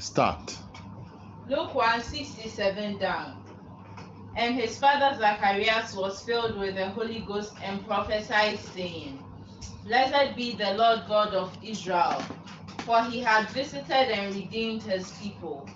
[0.00, 0.58] Start.
[1.46, 3.36] Luke 1 67 down.
[4.34, 9.22] And his father Zacharias was filled with the Holy Ghost and prophesied, saying,
[9.84, 12.22] Blessed be the Lord God of Israel,
[12.78, 15.68] for he had visited and redeemed his people,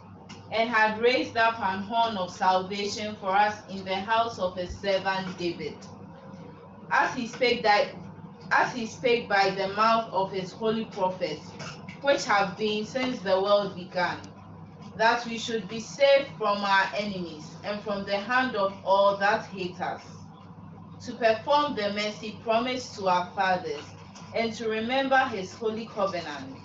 [0.50, 4.74] and had raised up an horn of salvation for us in the house of his
[4.78, 5.76] servant David.
[6.90, 7.88] As he spake that
[8.52, 11.50] as he spake by the mouth of his holy prophets,
[12.04, 14.20] which have been since the world began
[14.96, 19.44] that we should be saved from our enemies and from the hand of all that
[19.46, 20.02] hate us,
[21.04, 23.82] to perform the mercy promised to our fathers,
[24.34, 26.56] and to remember his holy covenant.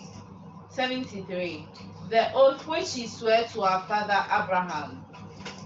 [0.70, 1.66] 73.
[2.10, 5.04] The oath which he swore to our father Abraham,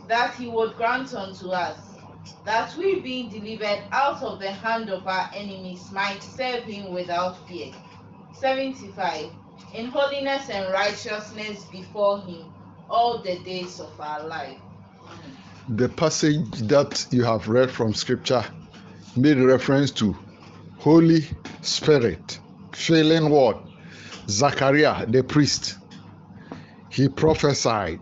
[0.08, 1.78] that he would grant unto us,
[2.45, 7.36] that we being delivered out of the hand of our enemies might serve him without
[7.48, 7.73] fear.
[8.34, 9.31] 75.
[9.74, 12.54] In holiness and righteousness before him
[12.90, 14.60] all the days of our life.
[15.70, 18.45] The passage that you have read from scripture
[19.16, 20.16] made reference to
[20.80, 21.22] Holy
[21.62, 22.40] Spirit
[22.73, 23.64] filling what?
[24.30, 25.78] Zachariah, the priest.
[26.90, 28.00] He prophesied.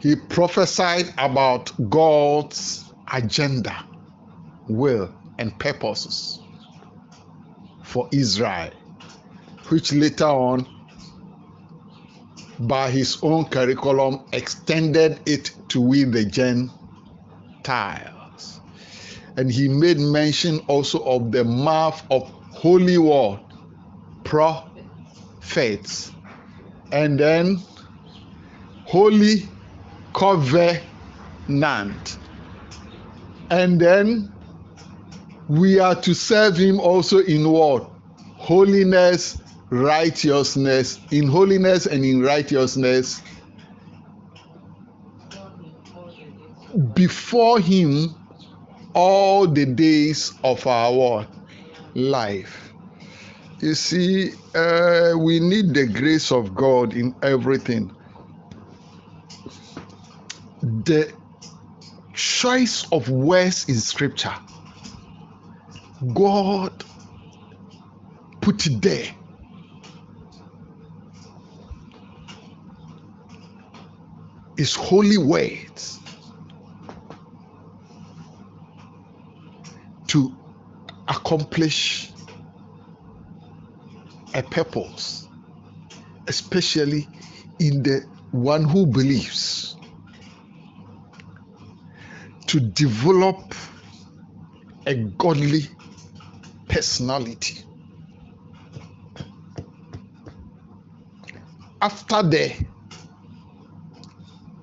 [0.00, 3.76] He prophesied about God's agenda,
[4.68, 6.40] will, and purposes
[7.82, 8.70] for Israel,
[9.72, 10.66] which later on
[12.58, 16.70] by his own curriculum extended it to we the Gentiles.
[19.38, 23.40] And he made mention also of the mouth of holy word,
[24.24, 26.12] prophets,
[26.92, 27.58] and then
[28.84, 29.48] holy
[30.12, 30.82] covenant.
[33.48, 34.30] And then
[35.48, 37.88] we are to serve him also in what?
[38.36, 39.41] Holiness
[39.72, 43.22] righteousness, in holiness and in righteousness,
[46.92, 48.14] before Him
[48.92, 51.26] all the days of our
[51.94, 52.74] life.
[53.60, 57.90] You see, uh, we need the grace of God in everything.
[60.60, 61.14] The
[62.12, 64.34] choice of words in Scripture,
[66.12, 66.84] God
[68.42, 69.14] put it there
[74.62, 75.98] His holy words
[80.06, 80.32] to
[81.08, 82.12] accomplish
[84.34, 85.26] a purpose,
[86.28, 87.08] especially
[87.58, 89.74] in the one who believes,
[92.46, 93.56] to develop
[94.86, 95.66] a godly
[96.68, 97.64] personality.
[101.80, 102.71] After the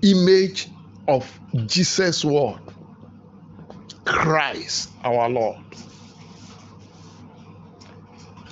[0.01, 0.69] image
[1.07, 2.59] of Jesus' word,
[4.05, 5.57] Christ our Lord,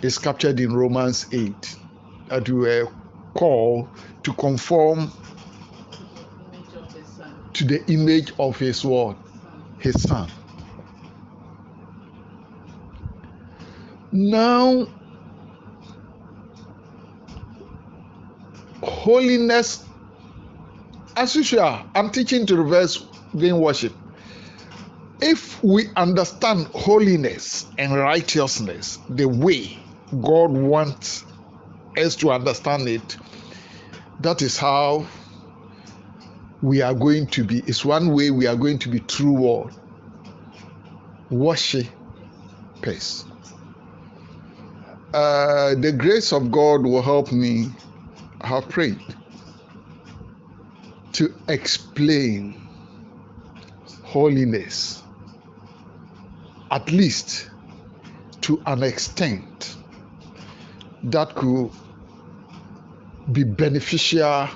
[0.02, 1.76] is captured in Romans 8
[2.28, 2.92] that we were
[3.34, 3.88] called
[4.24, 5.12] to conform
[7.54, 9.16] to the image of his word,
[9.80, 10.30] his son.
[14.12, 14.88] Now,
[18.82, 19.87] holiness
[21.18, 23.92] as usual, I'm teaching to reverse vain worship.
[25.20, 29.80] If we understand holiness and righteousness the way
[30.22, 31.26] God wants
[31.98, 33.18] us to understand it,
[34.20, 35.08] that is how
[36.62, 37.64] we are going to be.
[37.66, 39.74] It's one way we are going to be true world
[41.32, 41.90] worshipers.
[45.14, 47.70] Uh, the grace of God will help me
[48.42, 49.00] have prayed
[51.18, 52.54] to explain
[54.04, 55.02] holiness,
[56.70, 57.50] at least
[58.42, 59.76] to an extent
[61.02, 61.72] that could
[63.32, 64.48] be beneficial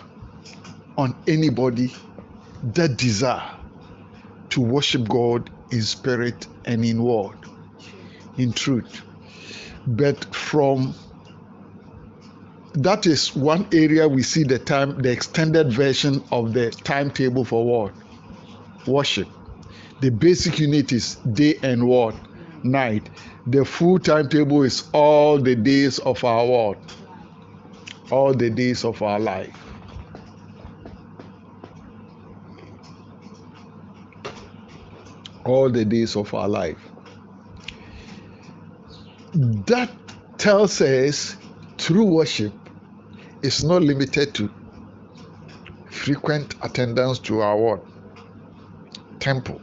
[1.00, 1.92] on anybody
[2.62, 3.56] that desire
[4.52, 7.40] to worship God in spirit and in word,
[8.38, 9.02] in truth.
[9.88, 10.94] But from
[12.74, 17.66] that is one area we see the time the extended version of the timetable for
[17.66, 17.94] what
[18.88, 19.28] worship.
[20.00, 22.16] The basic unit is day and what
[22.64, 23.10] night.
[23.46, 26.78] The full timetable is all the days of our what
[28.12, 29.58] all the days of our life.
[35.46, 36.78] All the days of our life.
[39.34, 39.90] That
[40.38, 41.38] tells us
[41.78, 42.54] true worship
[43.42, 44.50] is not limited to
[45.90, 47.86] frequent attendance to our what?
[49.22, 49.62] temple.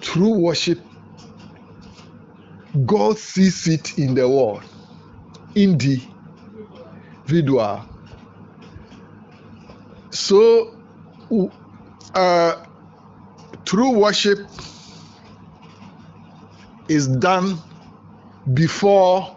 [0.00, 0.78] True worship,
[2.86, 4.62] God sees it in the world,
[5.54, 6.00] in the
[7.26, 7.84] individual.
[10.10, 10.76] So,
[12.14, 12.64] uh,
[13.64, 14.48] true worship
[16.88, 17.58] is done
[18.52, 19.34] before.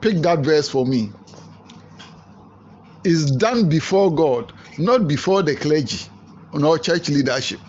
[0.00, 1.12] Pick that verse for me.
[3.04, 6.08] Is done before God, not before the clergy
[6.52, 7.60] nor church leadership.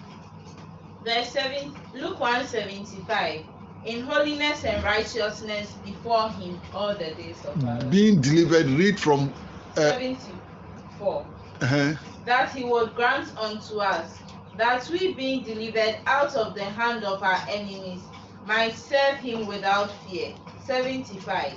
[1.03, 3.45] Verse 7, Luke 175.
[3.85, 7.89] In holiness and righteousness before him all the days of our life.
[7.89, 9.33] Being delivered, read from.
[9.77, 11.25] Uh, 74.
[11.61, 11.93] uh-huh.
[12.25, 14.19] That he would grant unto us,
[14.57, 18.01] that we being delivered out of the hand of our enemies,
[18.49, 20.33] might serve him without fear.
[20.65, 21.53] 75.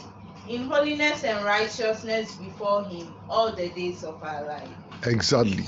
[0.47, 4.69] In holiness and righteousness before him all the days of our life.
[5.07, 5.65] Exactly.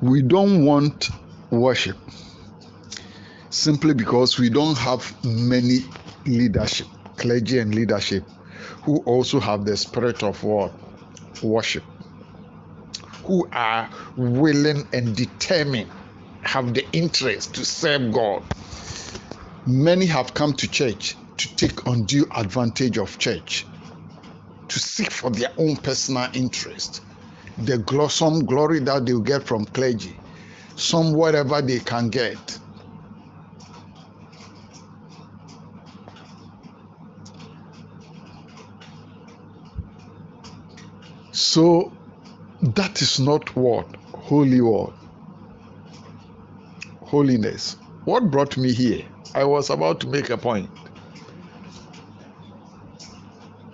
[0.00, 1.10] We don't want
[1.50, 1.98] worship
[3.50, 5.78] simply because we don't have many
[6.24, 6.86] leadership,
[7.16, 8.24] clergy and leadership,
[8.84, 10.72] who also have the spirit of what?
[11.42, 11.84] Worship.
[13.24, 15.90] Who are willing and determined,
[16.46, 18.42] have the interest to serve God.
[19.66, 23.66] Many have come to church to take undue advantage of church,
[24.68, 27.00] to seek for their own personal interest,
[27.58, 30.18] the some glory that they'll get from clergy,
[30.76, 32.58] some whatever they can get.
[41.32, 41.92] So
[42.62, 44.92] that is not what holy word.
[47.14, 47.76] Holiness.
[48.06, 49.04] What brought me here?
[49.36, 50.68] I was about to make a point.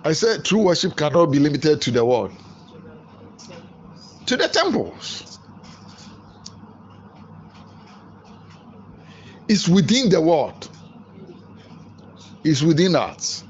[0.05, 2.31] I said true worship cannot be limited to the world,
[4.27, 5.39] to the temples.
[9.47, 10.69] It's within the world,
[12.43, 13.43] it's within us.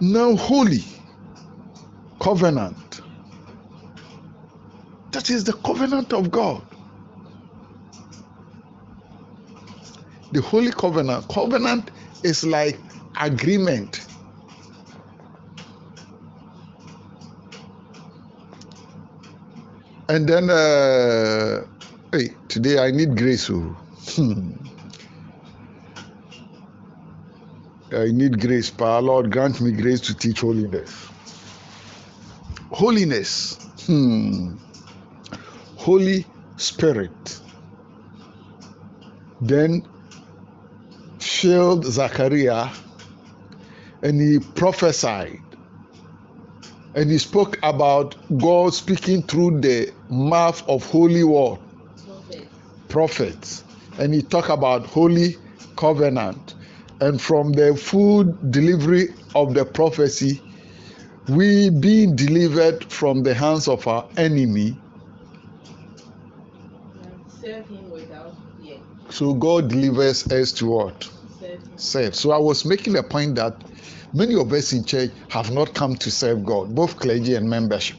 [0.00, 0.82] Now, holy
[2.18, 3.02] covenant.
[5.12, 6.69] That is the covenant of God.
[10.32, 11.28] The holy covenant.
[11.28, 11.90] Covenant
[12.22, 12.78] is like
[13.20, 14.06] agreement.
[20.08, 21.64] And then, uh,
[22.12, 23.48] hey, today I need grace.
[23.50, 23.76] Oh.
[24.16, 24.52] Hmm.
[27.92, 28.98] I need grace, Pa.
[28.98, 31.08] Lord, grant me grace to teach holiness.
[32.70, 33.54] Holiness.
[33.86, 34.56] Hmm.
[35.76, 36.24] Holy
[36.56, 37.40] Spirit.
[39.40, 39.86] Then
[41.40, 42.68] filled Zachariah
[44.02, 45.40] and he prophesied
[46.94, 51.58] and he spoke about God speaking through the mouth of holy word
[52.06, 52.48] Prophet.
[52.88, 53.64] prophets
[53.98, 55.36] and he talked about holy
[55.76, 56.56] covenant
[57.00, 60.42] and from the full delivery of the prophecy
[61.28, 64.76] we being delivered from the hands of our enemy
[67.40, 68.76] Serve him without fear.
[69.08, 71.08] so god delivers us to what
[71.76, 73.64] Serve so i was making a point that
[74.12, 77.96] many of us in church have not come to serve god both clergy and membership.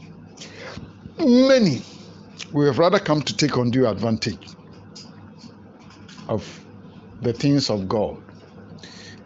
[1.18, 1.82] Many
[2.52, 4.46] we have rather come to take undue advantage
[6.28, 6.64] of
[7.20, 8.16] the things of god.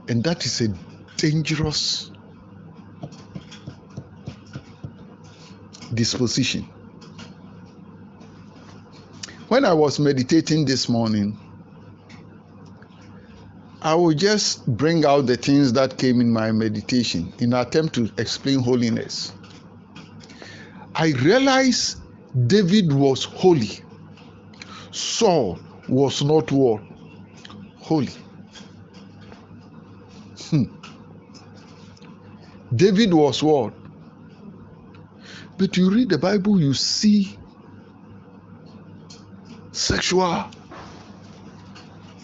[0.09, 0.69] And that is a
[1.17, 2.11] dangerous
[5.93, 6.69] disposition.
[9.49, 11.39] When i was meditating this morning
[13.87, 18.11] I will just bring out the things that came in my meditation in attempt to
[18.19, 19.33] explain holiness.
[20.93, 22.01] I realized
[22.49, 23.79] David was holy.
[24.91, 26.83] Saul was not what?
[27.79, 28.11] Holy.
[30.51, 30.65] Hmm.
[32.75, 33.73] David was what?
[35.59, 37.39] But you read the Bible, you see
[39.71, 40.45] sexual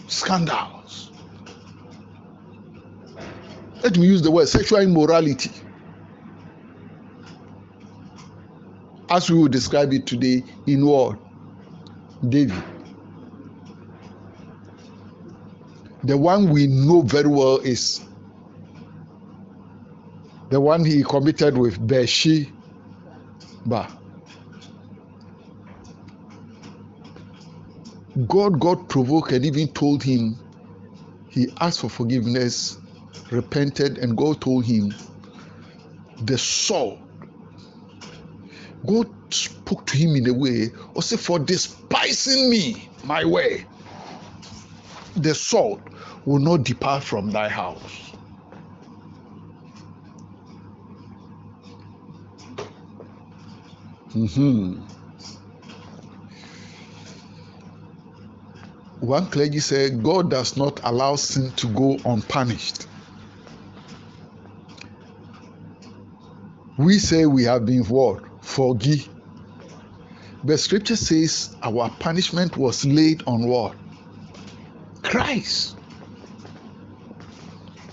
[0.09, 0.72] scandals.
[3.83, 5.51] Let me use the word sexual immorality.
[9.09, 11.19] As we will describe it today in what?
[12.27, 12.63] David.
[16.05, 18.01] The one we know very well is
[20.49, 22.51] the one he committed with Bathsheba.
[28.27, 30.37] God got provoked and even told him
[31.29, 32.77] he asked for forgiveness
[33.31, 34.93] repented and God told him
[36.21, 36.99] the sword.
[38.85, 43.65] God spoke to him in a way, or say, for despising me, my way,
[45.15, 45.81] the sword
[46.25, 48.13] will not depart from thy house.
[54.13, 54.81] Mm-hmm.
[58.99, 62.87] One clergy said, God does not allow sin to go unpunished.
[66.77, 68.23] We say we have been what?
[68.43, 69.07] Forgive.
[70.43, 73.75] But scripture says our punishment was laid on what?
[75.03, 75.77] Christ.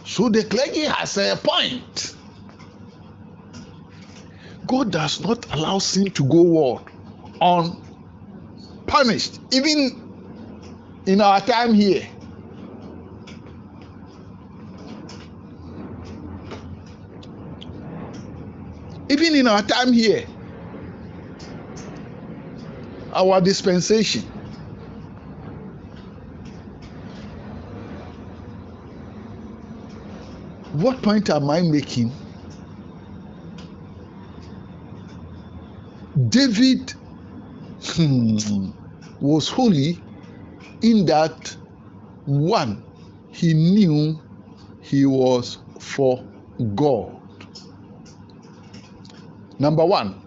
[0.04, 2.16] So the clergy has a point.
[4.66, 6.84] God does not allow sin to go what?
[8.86, 9.40] Unpunished.
[9.52, 12.08] Even in our time here.
[19.40, 20.26] In our time here,
[23.14, 24.20] our dispensation.
[30.74, 32.12] What point am I making?
[36.28, 36.92] David
[37.94, 38.72] hmm,
[39.22, 39.98] was holy
[40.82, 41.56] in that
[42.26, 42.84] one,
[43.30, 44.20] he knew
[44.82, 46.22] he was for
[46.74, 47.19] God.
[49.60, 50.20] Number one.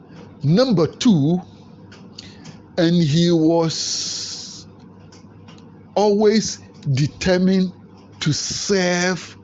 [0.43, 1.41] Number two,
[2.77, 4.67] and he was
[5.95, 6.59] always
[6.93, 7.73] determined
[8.19, 9.35] to serve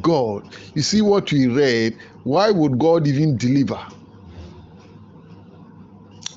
[0.00, 0.48] God.
[0.74, 1.98] You see what we read?
[2.22, 3.78] Why would God even deliver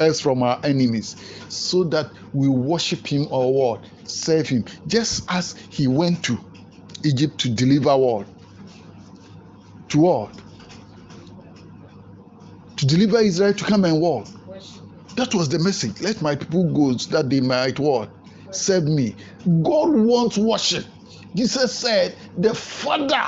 [0.02, 1.16] us from our enemies?
[1.48, 3.86] So that we worship Him or what?
[4.04, 4.66] Serve Him.
[4.86, 6.38] Just as He went to
[7.06, 8.28] Egypt to deliver what?
[9.90, 10.32] To what?
[12.78, 14.28] To deliver Israel to come and walk.
[15.16, 16.00] That was the message.
[16.02, 18.10] Let my people go that they might what?
[18.52, 19.16] Serve me.
[19.64, 20.86] God wants worship.
[21.36, 23.26] Jesus said, The Father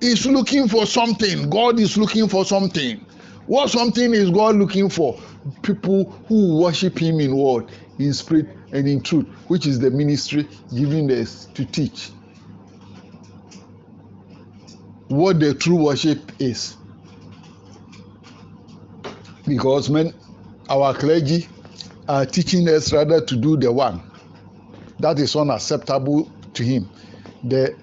[0.00, 1.48] is looking for something.
[1.50, 3.04] God is looking for something.
[3.46, 5.18] What something is God looking for?
[5.62, 10.48] People who worship Him in word, in spirit, and in truth, which is the ministry
[10.74, 12.10] given us to teach.
[15.08, 16.76] What the true worship is.
[19.50, 20.14] Because men
[20.68, 21.48] our clergy
[22.08, 24.00] are teaching us rather to do the one.
[25.00, 26.88] That is unacceptable to him.
[27.42, 27.74] The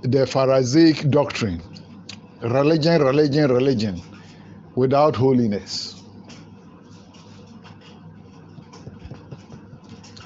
[0.00, 1.60] the pharisaic doctrine
[2.40, 4.00] religion religion religion
[4.74, 6.02] without holiness.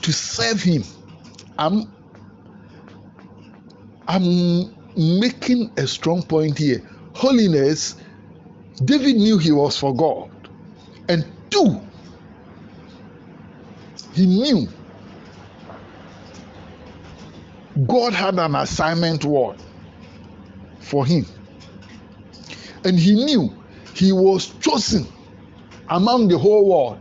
[0.03, 0.85] To serve him
[1.59, 1.93] i'm
[4.07, 6.89] i'm making a strong point here.
[7.15, 7.97] Holiness
[8.85, 10.31] david knew he was for god
[11.09, 11.81] and two
[14.15, 14.69] he knew
[17.87, 19.57] God had an assignment word
[20.79, 21.27] for him.
[22.85, 23.53] And he knew
[23.95, 25.07] he was chosen
[25.89, 27.01] among the whole world.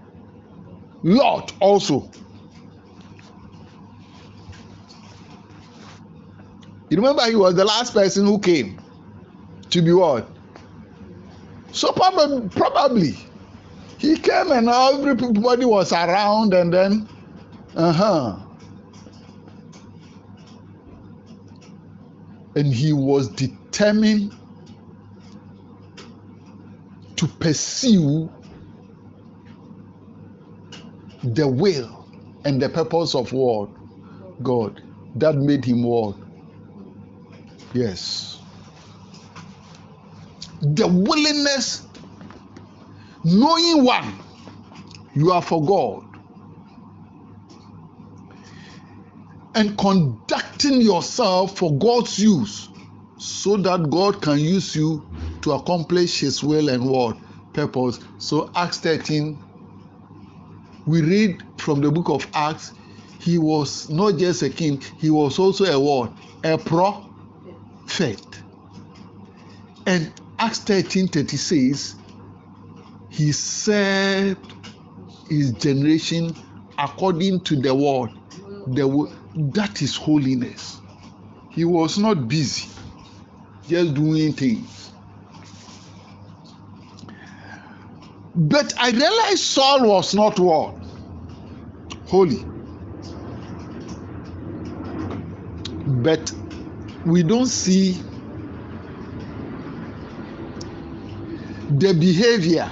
[1.04, 2.10] Lot also.
[6.90, 8.80] You remember he was the last person who came
[9.70, 10.28] to be what?
[11.72, 13.18] So probably, probably
[14.04, 17.08] he came and everybody was around and then
[17.74, 18.38] uh-huh.
[22.56, 24.36] And he was determined
[27.16, 28.30] to pursue
[31.24, 32.06] the will
[32.44, 33.70] and the purpose of what?
[34.44, 34.84] God.
[35.16, 36.18] That made him what?
[37.74, 38.42] Yes.
[40.62, 41.88] The willingness
[43.24, 44.14] knowing one
[45.14, 46.04] you are for god.
[49.56, 52.70] And conducting yourself for god's use
[53.18, 55.06] so that god can use you
[55.42, 57.18] to accomplish his will and what?
[57.54, 58.00] Purpose.
[58.18, 59.40] So acts 13
[60.86, 62.74] we read from the book of acts
[63.20, 66.12] he was not just a king he was also a what?
[66.44, 68.42] A prophet.
[69.86, 71.96] And acts 13 30 says
[73.14, 74.54] he served
[75.30, 76.36] his generation
[76.80, 78.10] according to the word.
[78.74, 79.12] The word
[79.54, 80.82] that is holiness.
[81.52, 82.68] He was not busy,
[83.68, 84.92] just doing things.
[88.34, 90.76] But I realized Saul was not what?
[92.08, 92.44] Holy.
[95.86, 96.32] But
[97.06, 98.02] we don't see
[101.70, 102.72] the behavior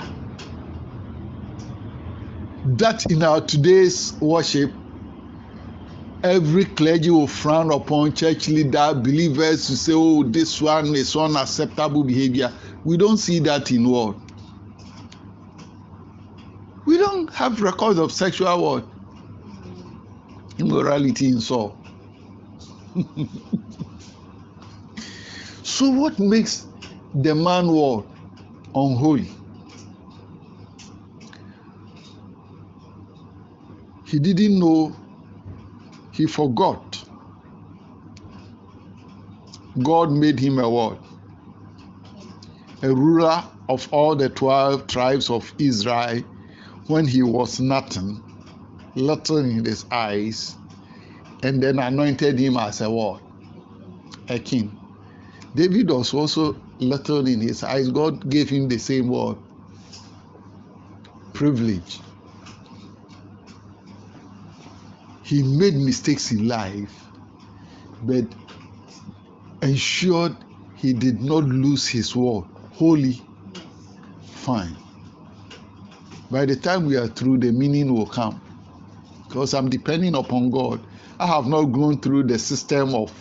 [2.77, 4.71] that in our today's worship
[6.23, 12.03] every clergy will frown upon church leader believers to say oh this one is unacceptable
[12.03, 12.51] behavior.
[12.83, 14.15] We don't see that in what
[16.85, 18.85] we don't have records of sexual what
[20.57, 21.75] immorality in Saul.
[25.63, 26.67] so what makes
[27.15, 28.05] the man what
[28.75, 29.29] unholy
[34.11, 34.95] he didn't know.
[36.11, 37.01] He forgot.
[39.81, 41.01] God made him a what?
[42.83, 46.23] A ruler of all the 12 tribes of israel
[46.87, 48.21] when he was nothing
[48.95, 50.57] little in his eyes
[51.43, 53.21] and then anointed him as a what?
[54.27, 54.77] A king.
[55.55, 57.87] David was also little in his eyes.
[57.89, 59.37] God gave him the same word
[61.33, 61.99] privilege
[65.31, 67.05] he made mistakes in life
[68.03, 68.25] but
[69.61, 70.35] ensured
[70.75, 73.21] he did not lose his word holy
[74.25, 74.75] fine.
[76.29, 78.41] By the time we are through the meaning will come.
[79.27, 80.81] Because i'm depending upon god.
[81.17, 83.13] I have not gone through the system of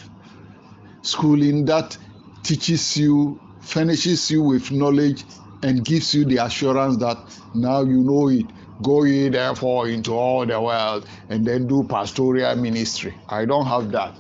[1.02, 1.97] schooling that
[2.43, 5.23] teaches you furnishes you with knowledge
[5.62, 7.19] and gives you the assurance that
[7.55, 8.47] now you know it
[8.83, 13.15] go ye therefore into all the world and then do pastoral ministry.
[13.29, 14.17] I don't have that.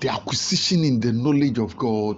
[0.00, 2.16] The acquisition in the knowledge of god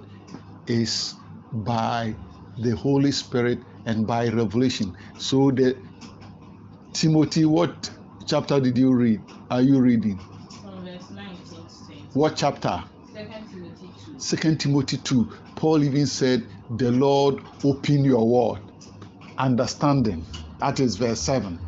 [0.67, 1.15] is
[1.53, 2.15] by
[2.59, 4.97] the holy spirit and by revelation.
[5.17, 5.77] So the
[6.93, 7.91] timothy what
[8.27, 9.23] chapter did you read?
[9.50, 10.19] Are you reading?
[10.62, 12.83] From verse 19 what chapter?
[13.15, 13.19] 2
[13.53, 14.19] Timothy 2.
[14.19, 16.47] Second Timothy 2, Paul even said,
[16.77, 18.61] The Lord open your word,
[19.40, 20.24] understanding.
[20.59, 21.59] That is verse 7.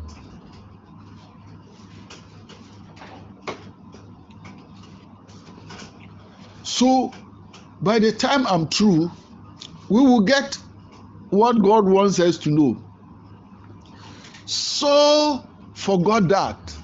[6.63, 7.11] So,
[7.81, 9.11] by the time I'm through,
[9.89, 10.57] we will get
[11.29, 12.81] what God wants us to know.
[14.45, 16.75] So, forgot that.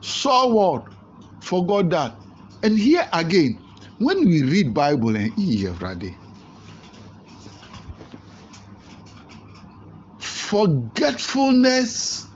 [0.00, 0.86] Saul what?
[1.40, 2.16] Forgot that.
[2.62, 3.58] And here again,
[3.98, 6.14] when we read Bible eh, and Iyewrade,
[10.50, 12.26] forgetfulness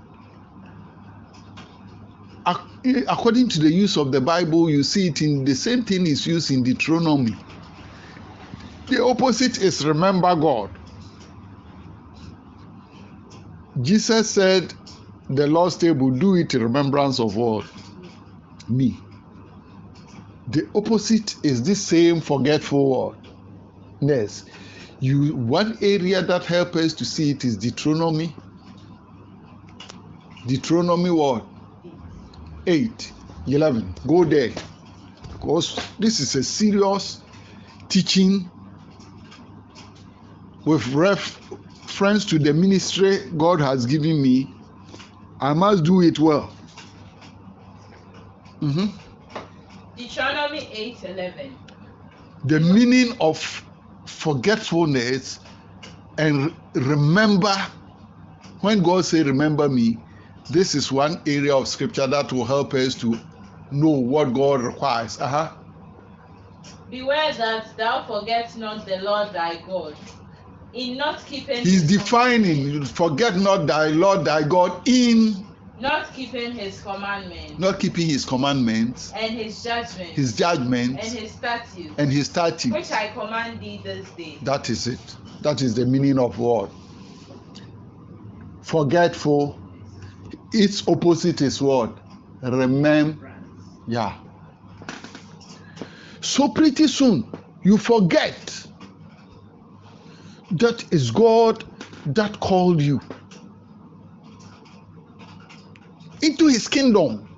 [3.09, 6.27] according to the use of the Bible, you see it in the same thing is
[6.27, 7.35] used in Deuteronomy.
[8.88, 10.70] The opposite is remember God.
[13.81, 14.74] Jesus said,
[15.29, 17.64] The Lord's table, do it in remembrance of what?
[18.68, 19.03] Me.
[20.46, 23.16] The opposite is this same forgetfulness.
[25.05, 28.35] You one area that helps us to see it is Deuteronomy.
[30.47, 31.47] Deuteronomy what?
[32.67, 33.12] 8,
[33.47, 33.95] 11.
[34.07, 34.53] Go there.
[35.31, 37.21] Because this is a serious
[37.90, 38.51] teaching
[40.64, 44.55] with reference to the ministry God has given me.
[45.38, 46.51] I must do it well.
[48.62, 48.90] Mhm.
[49.99, 51.59] Deuteronomy 8 11.
[52.45, 53.64] the meaning of
[54.25, 55.41] forgetfulness
[56.17, 57.55] and re- remember
[58.61, 59.99] when god say remember me
[60.49, 63.19] this is one area of scripture that will help us to
[63.71, 65.19] know what god requires.
[65.21, 65.51] Uh-huh.
[66.89, 69.97] Beware that thou forget not the Lord thy God,
[70.75, 75.47] in not keeping he's defining forget not thy lord thy god in
[75.81, 81.95] not keeping his commandments not keeping his commandments and his judgments his and his statutes,
[81.99, 84.39] and his statutes which I command thee this day.
[84.43, 85.17] That is it.
[85.43, 86.71] That is the meaning of what?
[88.63, 89.59] Forgetful.
[90.53, 91.99] Its opposite is what?
[92.43, 93.33] Remember.
[93.89, 94.15] Yeah.
[96.21, 97.31] So pretty soon
[97.63, 98.67] you forget
[100.53, 101.65] that is God
[102.07, 103.01] that called you
[106.45, 107.29] into his kingdom.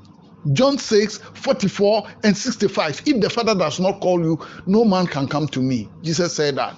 [0.53, 3.03] John 6, 44 and 65.
[3.07, 5.88] If the Father does not call you, no man can come to me.
[6.03, 6.75] Jesus said that.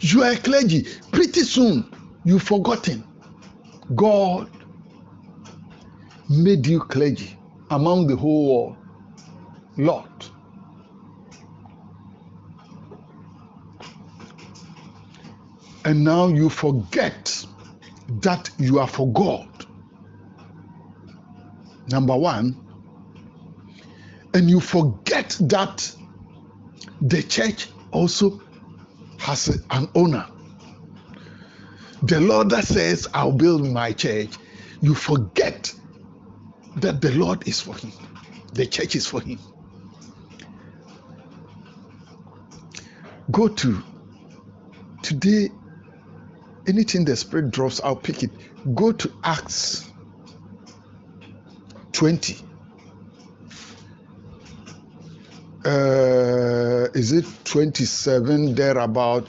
[0.00, 0.86] You are a clergy.
[1.10, 1.90] Pretty soon,
[2.24, 3.04] you've forgotten.
[3.94, 4.50] God
[6.28, 7.36] made you clergy
[7.70, 8.76] among the whole world.
[9.76, 10.26] Lord.
[15.86, 17.46] And now you forget
[18.08, 19.48] that you are for God.
[21.88, 22.56] Number one,
[24.34, 25.94] and you forget that
[27.00, 28.40] the church also
[29.20, 30.26] has an owner.
[32.02, 34.34] The Lord that says, I'll build my church,
[34.80, 35.72] you forget
[36.78, 37.92] that the Lord is for him,
[38.54, 39.38] the church is for him.
[43.30, 43.82] Go to
[45.02, 45.50] today,
[46.66, 48.30] anything the Spirit drops, I'll pick it.
[48.74, 49.90] Go to Acts
[51.92, 52.36] 20.
[55.64, 59.26] Uh, is it 27 thereabout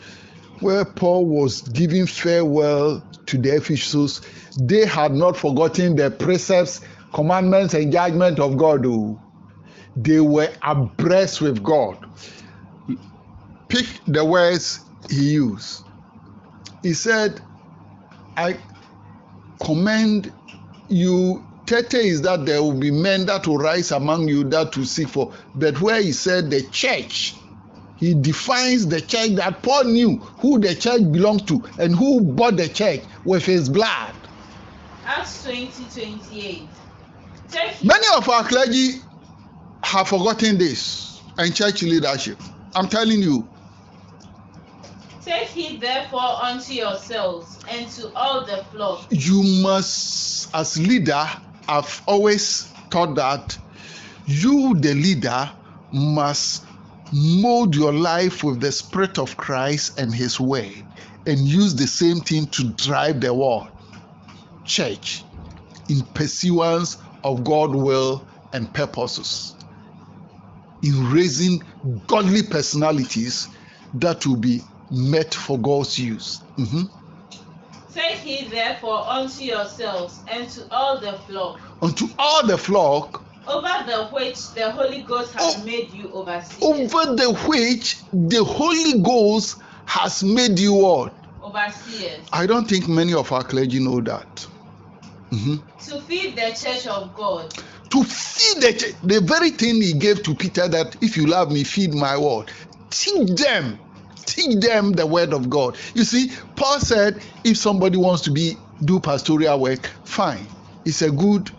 [0.60, 4.21] where Paul was giving farewell to the Ephesians,
[4.60, 6.82] they had not forgotten the precepts,
[7.13, 8.86] commandments, and judgment of God.
[8.86, 9.21] Oh.
[9.95, 12.06] They were abreast with God.
[13.67, 15.84] Pick the words he used.
[16.82, 17.42] He said,
[18.36, 18.58] I
[19.62, 20.32] commend
[20.88, 21.44] you.
[21.66, 25.10] Tete is that there will be men that will rise among you that will seek
[25.10, 25.34] for.
[25.56, 27.36] But where he said the church,
[27.98, 32.56] he defines the church that Paul knew who the church belonged to and who bought
[32.56, 34.13] the church with his blood.
[35.06, 35.70] Acts 20
[36.30, 36.70] 28.
[37.84, 39.02] Many of our clergy
[39.84, 42.42] have forgotten this and church leadership.
[42.76, 43.48] I'm telling you.
[45.28, 49.08] Take heed therefore unto yourselves and to all the flock.
[49.10, 51.26] You must, as leader,
[51.68, 53.58] I've always thought that
[54.26, 55.52] you, the leader,
[55.92, 56.63] must
[57.12, 60.86] mold your life with the Spirit of Christ and His Word
[61.26, 63.68] and use the same thing to drive the world,
[64.63, 65.26] church,
[65.90, 69.56] in pursuance of God's will and purposes,
[70.82, 71.62] in raising
[72.08, 73.50] godly personalities
[73.96, 76.41] that will be met for God's use.
[76.58, 76.84] Mm-hmm.
[77.93, 81.60] Take heed therefore unto yourselves and to all the flock.
[81.82, 83.23] Unto all the flock.
[83.47, 86.62] Over the which the Holy Ghost has oh, made you overseers.
[86.62, 91.13] Over the which the Holy Ghost has made you what?
[91.41, 92.28] Overseers.
[92.34, 94.47] I don't think many of our clergy know that.
[95.32, 95.56] Mm-hmm.
[95.89, 97.54] To feed the church of God.
[97.89, 98.95] To feed the church.
[99.04, 102.52] The very thing he gave to Peter that if you love me, feed my word.
[102.89, 103.80] Teach them
[104.28, 105.76] teach them the word of God.
[105.96, 110.46] You see, Paul said if somebody wants to be do pastoral work, fine.
[110.86, 111.50] It's a good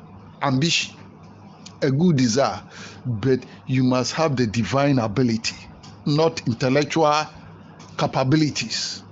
[0.40, 0.94] ambition,
[1.83, 2.62] a good desire,
[3.04, 5.57] but you must have the divine ability,
[6.07, 7.26] not intellectual
[7.98, 9.02] capabilities.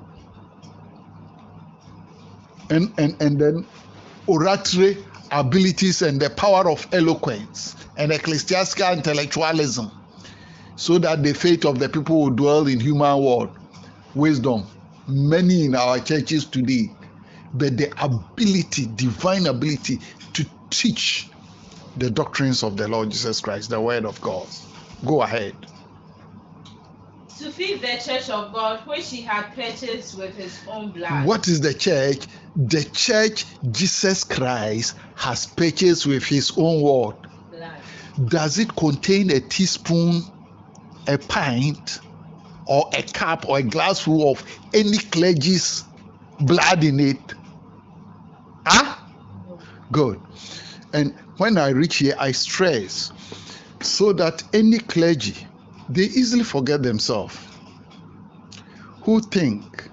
[2.70, 3.66] And and and then
[4.26, 9.90] oratory abilities and the power of eloquence and ecclesiastical intellectualism
[10.76, 13.50] so that the faith of the people will dwell in human world
[14.14, 14.66] wisdom
[15.08, 16.90] many in our churches today
[17.54, 20.00] but the ability divine ability
[20.32, 21.30] to teach
[21.96, 24.46] the doctrines of the lord jesus christ the word of god
[25.04, 25.56] go ahead
[27.38, 31.26] to feed the church of God, which he had purchased with his own blood.
[31.26, 32.26] What is the church?
[32.54, 37.16] The church Jesus Christ has purchased with his own word.
[37.50, 37.72] Blood.
[38.30, 40.22] Does it contain a teaspoon
[41.08, 42.00] a pint
[42.66, 45.84] or a cup or a glass full of any clergy's
[46.40, 47.34] blood in it?
[48.66, 48.96] Huh?
[49.92, 50.20] Good.
[50.92, 53.12] And when I reach here, I stress
[53.80, 55.46] so that any clergy
[55.88, 57.38] they easily forget themselves
[59.02, 59.88] who think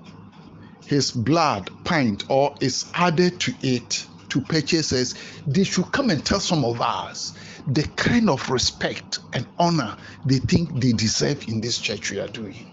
[0.85, 6.39] his blood pint or is added to it to purchases they should come and tell
[6.39, 7.33] some of us
[7.67, 9.95] the kind of respect and honor
[10.25, 12.67] they think they deserve in this church we are doing.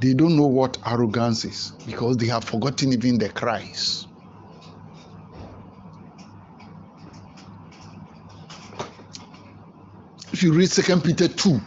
[0.00, 4.08] They don't know what arrogance is because they have forgotten even the Christ.
[10.32, 11.60] If you read Second Peter 2,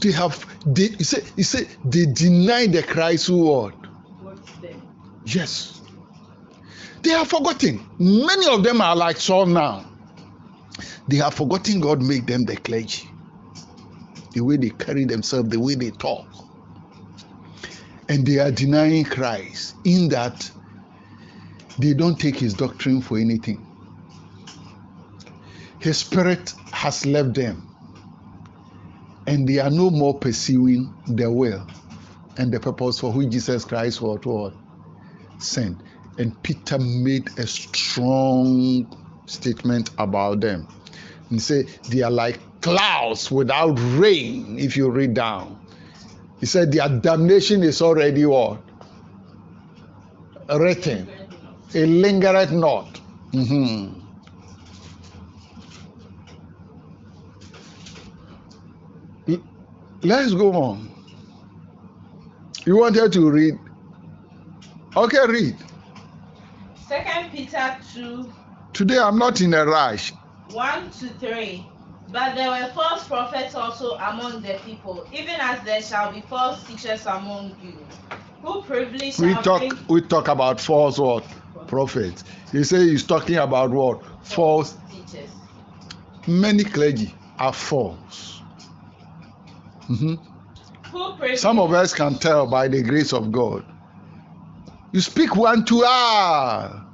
[0.00, 3.74] they have they you say you say they deny the Christ who what?
[5.24, 5.77] Yes
[7.02, 7.84] they have forgotten.
[7.98, 9.84] Many of them are like Saul now.
[11.06, 13.08] They have forgotten God made them the clergy.
[14.32, 16.26] The way they carry themselves, the way they talk.
[18.08, 20.50] And they are denying Christ in that
[21.78, 23.64] they don't take his doctrine for anything.
[25.78, 27.68] His spirit has left them.
[29.26, 31.66] And they are no more pursuing their will
[32.38, 34.52] and the purpose for which Jesus Christ was
[35.38, 35.82] sent
[36.18, 38.86] and Peter made a strong
[39.26, 40.66] statement about them.
[41.30, 45.58] He said, They are like clouds without rain, if you read down.
[46.40, 48.60] He said, Their damnation is already what?
[50.52, 51.08] Written.
[51.72, 53.00] It lingereth not.
[53.32, 53.98] Mm-hmm.
[60.02, 60.88] Let's go on.
[62.64, 63.58] You wanted to read?
[64.96, 65.56] Okay, read.
[66.88, 68.32] Second Peter 2
[68.72, 70.14] Today I'm not in a rush.
[70.52, 71.66] 1 to 3.
[72.10, 76.66] But there were false prophets also among the people, even as there shall be false
[76.66, 77.74] teachers among you,
[78.42, 81.24] who privily shall We talk bring we talk about false what?
[81.66, 82.24] Prophets.
[82.50, 84.00] He say he's talking about what?
[84.22, 84.74] False.
[84.90, 85.28] teachers.
[86.26, 88.40] Many clergy are false.
[89.90, 90.18] Mhm.
[90.84, 93.62] Privily Some of us can tell by the grace of God.
[94.92, 96.84] You speak one, two, ah.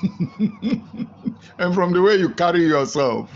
[1.58, 3.30] and from the way you carry yourself,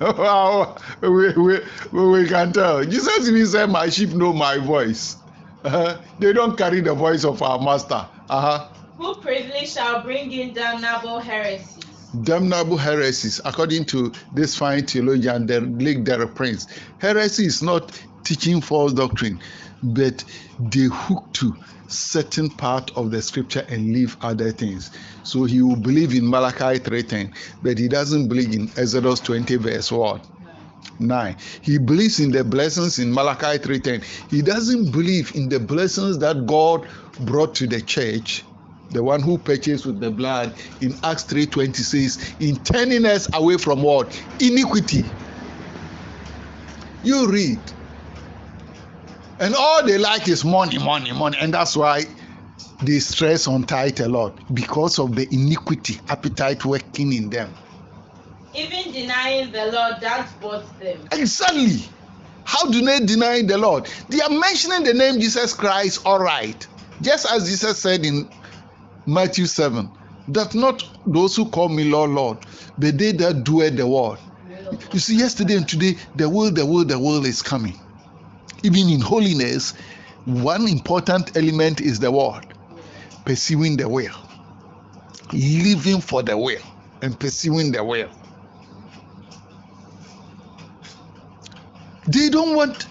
[1.00, 1.60] we, we,
[1.90, 2.84] we can tell.
[2.84, 5.16] Jesus even said, My sheep know my voice.
[5.64, 5.98] Uh-huh.
[6.20, 8.06] They don't carry the voice of our master.
[8.30, 8.68] Uh-huh.
[8.96, 11.84] who privily shall bring in damnable heresies,
[12.22, 16.66] Damnable heresies, according to this fine theologian, the Lake Derek Prince.
[16.98, 19.40] Heresy is not teaching false doctrine,
[19.82, 20.24] but
[20.58, 21.56] they hook to
[21.88, 24.90] certain part of the scripture and leave other things.
[25.22, 29.90] So he will believe in Malachi 3:10, but he doesn't believe in Exodus 20 verse
[29.90, 30.26] what?
[31.00, 36.18] 9 he believes in the blessings in malachi 3.10 he doesn't believe in the blessings
[36.18, 36.84] that god
[37.20, 38.44] brought to the church
[38.90, 43.58] the one who purchased with the blood in acts 3.20 says in turning us away
[43.58, 44.18] from what?
[44.40, 45.04] Iniquity.
[47.02, 47.60] You read
[49.40, 52.04] and all they like is money money money and that's why
[52.82, 57.52] they stress on tithe a lot because of the iniquity appetite working in them
[58.54, 60.98] even denying the Lord that bought them.
[61.12, 61.82] Exactly.
[62.44, 63.88] How do they deny the Lord?
[64.08, 66.66] They are mentioning the name Jesus Christ, all right.
[67.02, 68.28] Just as Jesus said in
[69.06, 69.90] Matthew 7
[70.28, 72.38] that not those who call me Lord, Lord,
[72.78, 74.18] but they that do it the word.
[74.92, 77.78] You see, yesterday and today, the will, the will, the will is coming.
[78.62, 79.74] Even in holiness,
[80.24, 82.46] one important element is the word,
[83.24, 84.14] pursuing the will,
[85.32, 86.60] living for the will,
[87.00, 88.10] and pursuing the will.
[92.06, 92.86] They don't want,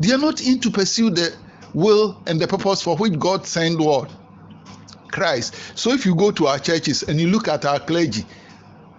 [0.00, 1.34] they are not in to pursue the
[1.72, 4.08] will and the purpose for which God sent word.
[5.08, 5.56] Christ.
[5.76, 8.24] So if you go to our churches and you look at our clergy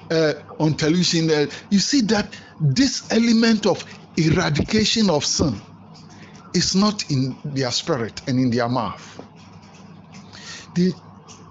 [0.10, 3.84] uh, on television, uh, you see that this element of
[4.18, 5.62] eradication of sin
[6.54, 9.20] is not in their spirit and in their mouth.
[10.76, 10.94] They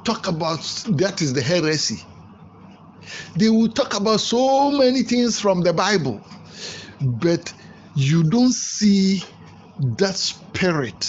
[0.05, 0.61] talk about
[0.97, 2.07] that is the heresy.
[3.37, 6.23] They will talk about so many things from the Bible,
[7.01, 7.53] but
[7.95, 9.23] you don't see
[9.79, 11.07] that spirit,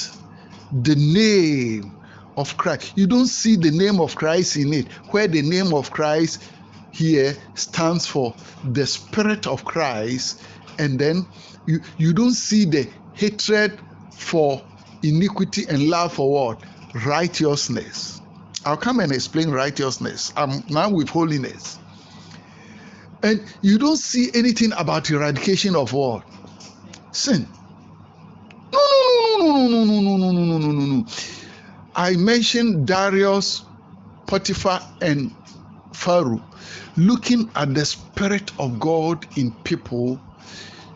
[0.71, 1.93] the name
[2.37, 2.93] of Christ.
[2.95, 6.43] You don't see the name of Christ in it, where the name of Christ
[6.91, 10.41] here stands for the spirit of Christ,
[10.77, 11.27] and then
[11.65, 13.79] you, you don't see the hatred
[14.11, 14.61] for
[15.03, 16.63] iniquity and love for what?
[17.05, 18.21] Righteousness.
[18.65, 20.31] I'll come and explain righteousness.
[20.37, 21.79] I'm now with holiness.
[23.23, 26.23] And you don't see anything about eradication of what?
[27.11, 27.47] Sin.
[28.73, 28.79] No,
[29.39, 31.05] no, no, no, no, no, no, no, no, no, no, no.
[31.95, 33.63] I mentioned Darius,
[34.27, 35.35] Potiphar, and
[35.93, 36.41] Pharaoh
[36.97, 40.19] looking at the Spirit of God in people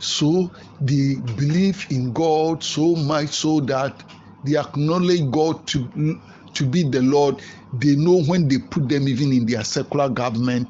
[0.05, 4.03] so they believe in God so much so that
[4.43, 6.19] they acknowledge God to,
[6.53, 7.41] to be the Lord.
[7.73, 10.69] They know when they put them even in their secular government,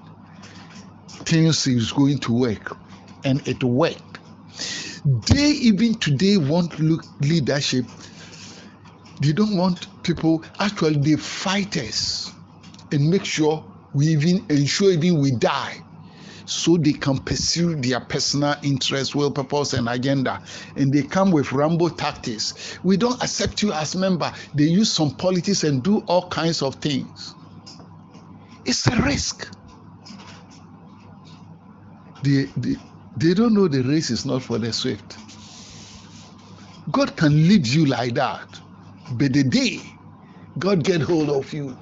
[1.25, 2.77] things is going to work.
[3.25, 4.19] And it worked.
[5.03, 6.79] They even today want
[7.19, 7.85] leadership.
[9.21, 12.31] They don't want people, actually, they fighters
[12.91, 15.84] and make sure we even ensure even we die
[16.45, 20.41] so they can pursue their personal interests, will, purpose, and agenda.
[20.75, 22.79] And they come with rambo tactics.
[22.83, 24.31] We don't accept you as member.
[24.53, 27.35] They use some politics and do all kinds of things.
[28.65, 29.51] It's a risk.
[32.23, 32.77] They, they,
[33.15, 35.19] they don't know the race is not for the swift.
[36.91, 38.61] God can lead you like that,
[39.09, 39.83] but the day
[40.59, 41.77] God get hold of you,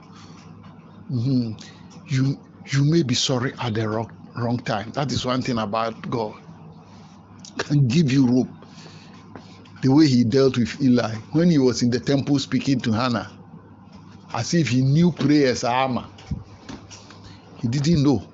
[1.11, 1.59] mhm,
[2.07, 2.37] you
[2.71, 4.91] you may be sorry at the wrong, wrong time.
[4.93, 6.35] That is one thing about God.
[7.59, 8.65] Can give you rope.
[9.83, 13.31] The way he dealt with Eli when he was in the temple speaking to Hannah,
[14.33, 16.07] as if he knew prayers armor.
[17.55, 18.27] He didn't know.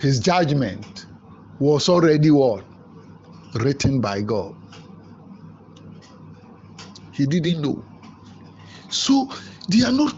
[0.00, 1.06] His judgment
[1.58, 2.66] was already what?
[3.54, 4.54] Written by God.
[7.12, 7.84] He didn't know.
[8.90, 9.30] So
[9.68, 10.14] they are not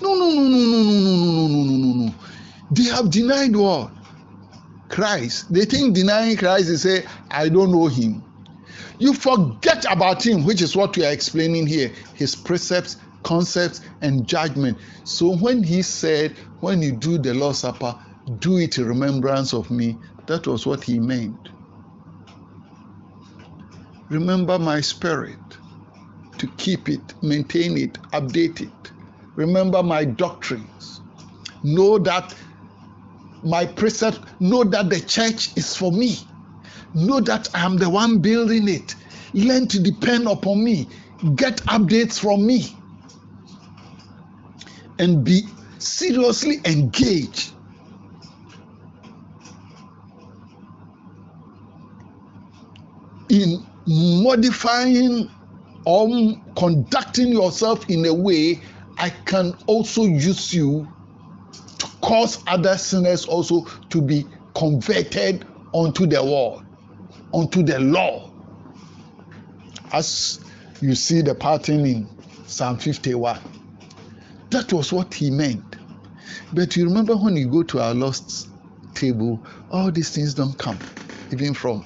[0.00, 2.14] no, no, no, no, no, no, no, no, no, no, no, no.
[2.70, 3.92] They have denied what?
[4.88, 5.52] Christ.
[5.52, 8.22] They think denying Christ is say, I don't know him.
[8.98, 11.92] You forget about him, which is what we are explaining here.
[12.14, 14.78] His precepts, concepts, and judgment.
[15.04, 17.98] So when he said, when you do the Lord's Supper,
[18.38, 21.48] do it in remembrance of me, that was what he meant.
[24.08, 25.38] Remember my spirit
[26.38, 28.92] to keep it, maintain it, update it.
[29.34, 31.00] Remember my doctrines.
[31.62, 32.34] Know that
[33.44, 36.18] my precept, know that the church is for me.
[36.94, 38.94] Know that I am the one building it.
[39.32, 40.88] Learn to depend upon me.
[41.34, 42.76] Get updates from me.
[44.98, 45.42] And be
[45.78, 47.52] seriously engaged.
[53.30, 55.30] In modifying
[55.86, 58.60] or conducting yourself in a way
[59.02, 60.86] I can also use you
[61.78, 66.64] to cause other sinners also to be converted unto the word,
[67.32, 68.30] onto the law.
[69.92, 70.38] As
[70.80, 72.08] you see the pattern in
[72.46, 73.40] Psalm 51.
[74.50, 75.64] That was what he meant.
[76.52, 78.50] But you remember when you go to our lost
[78.94, 80.78] table, all these things don't come,
[81.32, 81.84] even from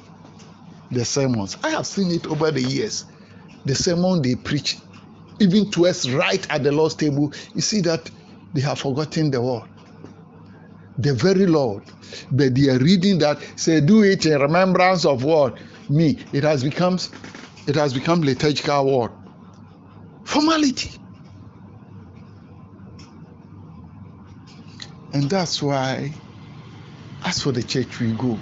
[0.91, 1.57] the sermons.
[1.63, 3.07] I have seen it over the years.
[3.65, 4.77] The sermon they preach,
[5.41, 8.11] even to us right at the Lord's table, you see that
[8.53, 9.69] they have forgotten the word.
[10.99, 11.85] The very Lord.
[12.31, 15.59] But they are reading that, say, do it in remembrance of what?
[15.89, 16.19] Me.
[16.33, 16.99] It has become
[17.67, 19.13] it has become liturgical word.
[20.25, 20.91] Formality.
[25.13, 26.13] And that's why,
[27.25, 28.39] as for the church, we go.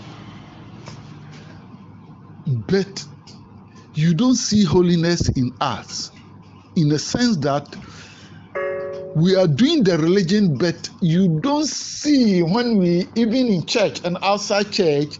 [2.46, 3.04] But
[3.94, 6.10] you don't see holiness in us
[6.76, 7.74] in the sense that
[9.14, 14.18] we are doing the religion, but you don't see when we, even in church and
[14.22, 15.18] outside church,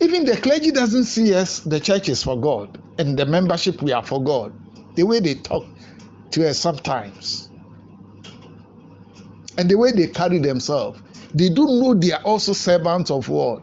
[0.00, 3.92] even the clergy doesn't see us, the church is for God, and the membership we
[3.92, 4.54] are for God.
[4.94, 5.66] The way they talk
[6.30, 7.50] to us sometimes,
[9.58, 11.00] and the way they carry themselves,
[11.34, 13.62] they don't know they are also servants of God.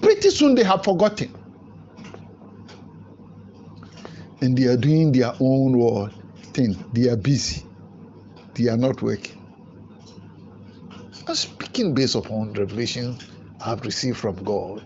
[0.00, 1.37] Pretty soon they have forgotten
[4.40, 6.12] and they are doing their own word
[6.52, 6.76] thing.
[6.92, 7.64] They are busy.
[8.54, 9.34] They are not working.
[11.26, 13.18] I'm speaking based upon revelation
[13.64, 14.82] I've received from God.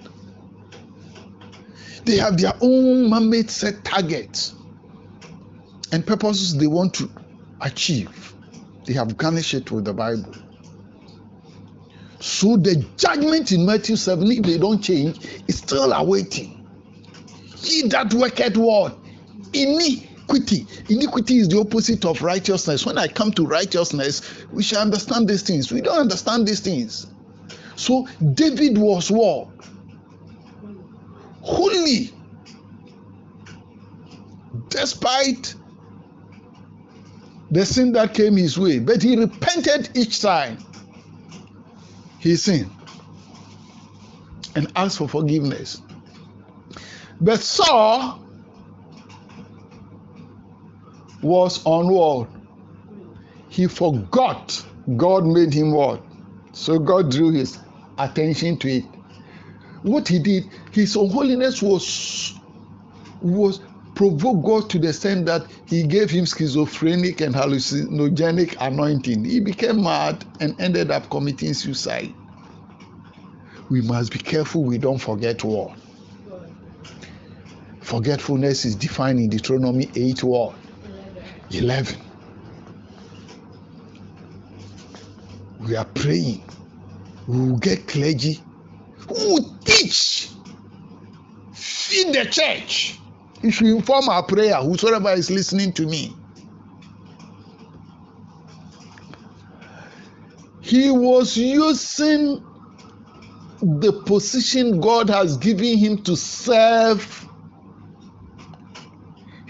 [2.04, 4.54] They have their own man-made set targets
[5.92, 7.08] and purposes they want to
[7.60, 8.34] achieve.
[8.84, 10.34] They have garnished it with the Bible.
[12.18, 16.66] So the judgment in Matthew 7, if they don't change, is still awaiting.
[17.56, 18.96] He that worketh what?
[19.52, 20.66] Iniquity.
[20.88, 22.86] Iniquity is the opposite of righteousness.
[22.86, 25.72] When I come to righteousness, we shall understand these things.
[25.72, 27.06] We don't understand these things.
[27.76, 29.48] So David was what?
[31.40, 32.12] Holy.
[34.68, 35.54] Despite
[37.50, 40.58] the sin that came his way, but he repented each time
[42.18, 42.70] he sinned
[44.54, 45.82] and asked for forgiveness.
[47.20, 48.21] But Saul
[51.22, 52.28] was onward.
[53.48, 54.64] He forgot
[54.96, 56.02] God made him what?
[56.52, 57.58] So God drew his
[57.98, 58.84] attention to it.
[59.82, 62.34] What he did, his unholiness was
[63.20, 63.60] was
[63.94, 69.24] provoked God to the extent that he gave him schizophrenic and hallucinogenic anointing.
[69.24, 72.14] He became mad and ended up committing suicide.
[73.70, 75.72] We must be careful we don't forget what.
[77.80, 80.54] Forgetfulness is defined in Deuteronomy 8 what?
[81.54, 81.98] 11.
[85.60, 86.42] We are praying.
[87.26, 88.40] We will get clergy
[89.08, 90.30] who will teach,
[91.52, 92.98] feed the church.
[93.42, 96.16] You should inform our prayer, whosoever is listening to me.
[100.60, 102.44] He was using
[103.60, 107.21] the position God has given him to serve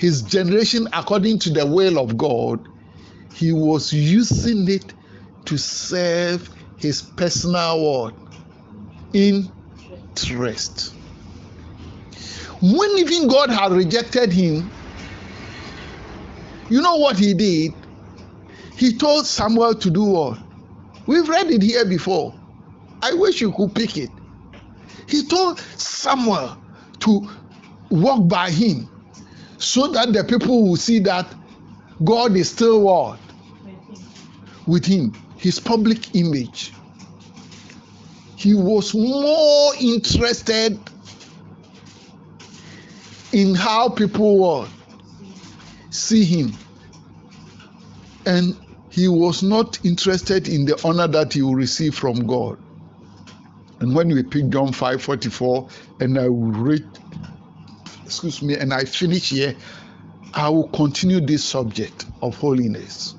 [0.02, 2.58] his generation according to the will of God,
[3.34, 4.94] he was using it
[5.44, 8.14] to serve his personal word
[9.12, 10.92] interest.
[12.60, 14.68] When even God had rejected him,
[16.68, 17.72] you know what he did?
[18.76, 20.38] He told Samuel to do what?
[21.06, 22.34] We've read it here before.
[23.02, 24.10] I wish you could pick it.
[25.08, 26.56] He told Samuel
[26.98, 27.30] to
[27.88, 28.88] walk by him
[29.62, 31.26] so that the people will see that
[32.04, 33.18] God is still what?
[34.66, 35.14] With him.
[35.36, 36.72] His public image.
[38.42, 40.76] he was more interested
[43.32, 44.68] in how people were
[45.90, 46.52] see him
[48.26, 48.56] and
[48.90, 52.58] he was not interested in the honor that he will receive from god
[53.78, 55.68] and when we pick john 5 44
[56.00, 56.84] and i will read
[58.12, 59.56] excuse me and i finish here
[60.34, 63.16] i will continue this subject of holiness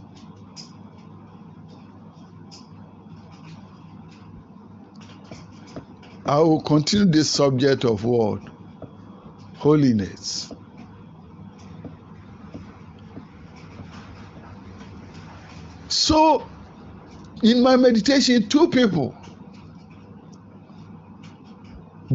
[6.25, 8.41] I will continue this subject of what?
[9.55, 10.51] Holiness.
[15.89, 16.47] So,
[17.43, 19.13] in my meditation, two people,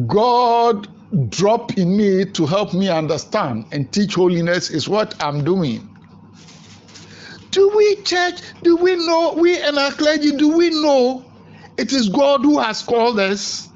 [0.07, 0.87] God
[1.29, 5.85] dropped in me to help me understand and teach holiness is what I'm doing.
[7.51, 11.25] Do we, church, do we know, we and our clergy, do we know
[11.77, 13.69] it is God who has called us?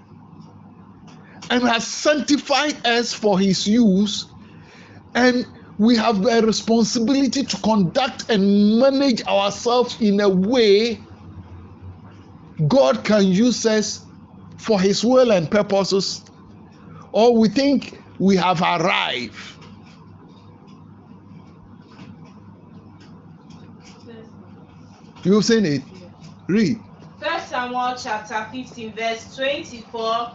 [1.50, 4.26] and has sanctified us for his use
[5.14, 5.46] and
[5.78, 11.00] we have a responsibility to conduct and manage ourselves in a way
[12.68, 14.04] God can use us
[14.58, 16.24] for his will and purposes
[17.14, 19.38] or we think we have arrived
[25.24, 25.84] you've seen it
[26.49, 26.84] read
[27.20, 30.28] First Samuel chapter 15, verse 24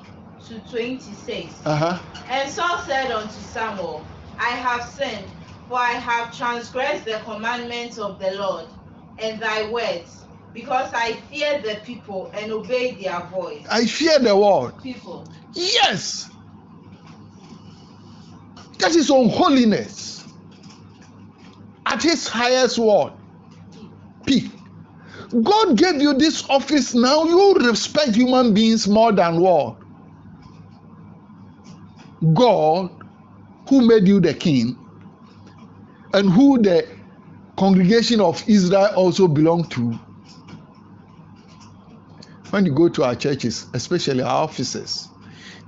[0.46, 1.66] to 26.
[1.66, 1.98] uh-huh
[2.30, 4.06] And Saul said unto Samuel,
[4.38, 5.30] I have sinned,
[5.66, 8.66] for I have transgressed the commandments of the Lord
[9.18, 10.24] and thy words,
[10.54, 13.66] because I fear the people and obey their voice.
[13.70, 15.28] i fear the word People.
[15.54, 16.37] Yes.
[18.78, 20.26] That is unholiness.
[21.86, 23.12] At his highest word.
[24.26, 24.50] Peak.
[25.42, 27.24] God gave you this office now.
[27.24, 29.76] You respect human beings more than what?
[32.34, 32.90] God,
[33.68, 34.76] who made you the king,
[36.14, 36.88] and who the
[37.56, 39.98] congregation of Israel also belong to.
[42.50, 45.08] When you go to our churches, especially our offices,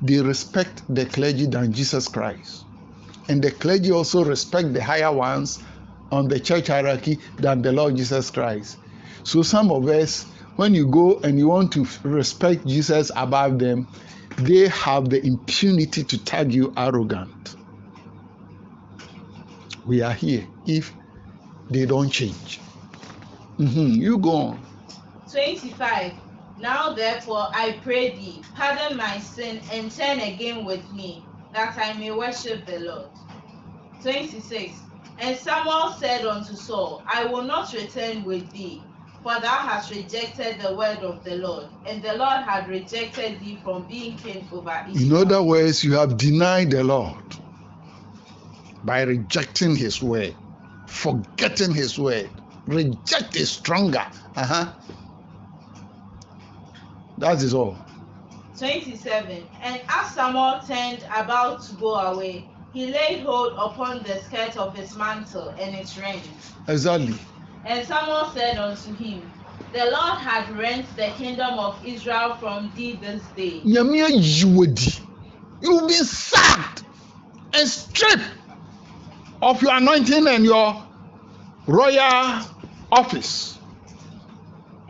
[0.00, 2.64] they respect the clergy than Jesus Christ.
[3.29, 5.61] And the clergy also respect the higher ones
[6.12, 8.79] on the church hierarchy than the Lord Jesus Christ.
[9.25, 13.89] So some of us, when you go and you want to respect Jesus above them,
[14.39, 17.57] they have the impunity to tag you arrogant.
[19.85, 20.97] We are here if
[21.71, 22.61] they don't change.
[23.61, 24.66] Mhm, You go on.
[25.31, 26.14] 25.
[26.57, 31.94] Now therefore I pray thee, pardon my sin and turn again with me, that I
[31.94, 33.12] may worship the Lord.
[34.03, 34.88] 26.
[35.18, 38.90] And Samuel said unto Saul, I will not return with thee,
[39.22, 43.61] for thou hast rejected the word of the Lord, and the Lord had rejected thee
[43.64, 45.20] from being king over Israel.
[45.22, 47.24] In other words, you have denied the Lord
[48.82, 50.38] by rejecting His word,
[50.86, 52.42] forgetting His word.
[52.66, 54.05] Reject is stronger.
[54.36, 54.74] Uh huh.
[57.18, 57.89] That is all.
[58.59, 59.48] 27.
[59.62, 64.76] And as Samuel turned about to go away, he laid hold upon the skirt of
[64.76, 66.28] his mantle and its rent.
[66.68, 67.14] Exactly.
[67.64, 69.32] And Samuel said unto him,
[69.72, 73.62] The Lord hath rent the kingdom of Israel from thee this day.
[73.66, 74.92] Nyame ayi wo di.
[75.62, 76.84] You've been sacked
[77.55, 78.22] and stripped
[79.42, 80.86] of your anointing and your
[81.66, 82.40] royal
[82.92, 83.59] office.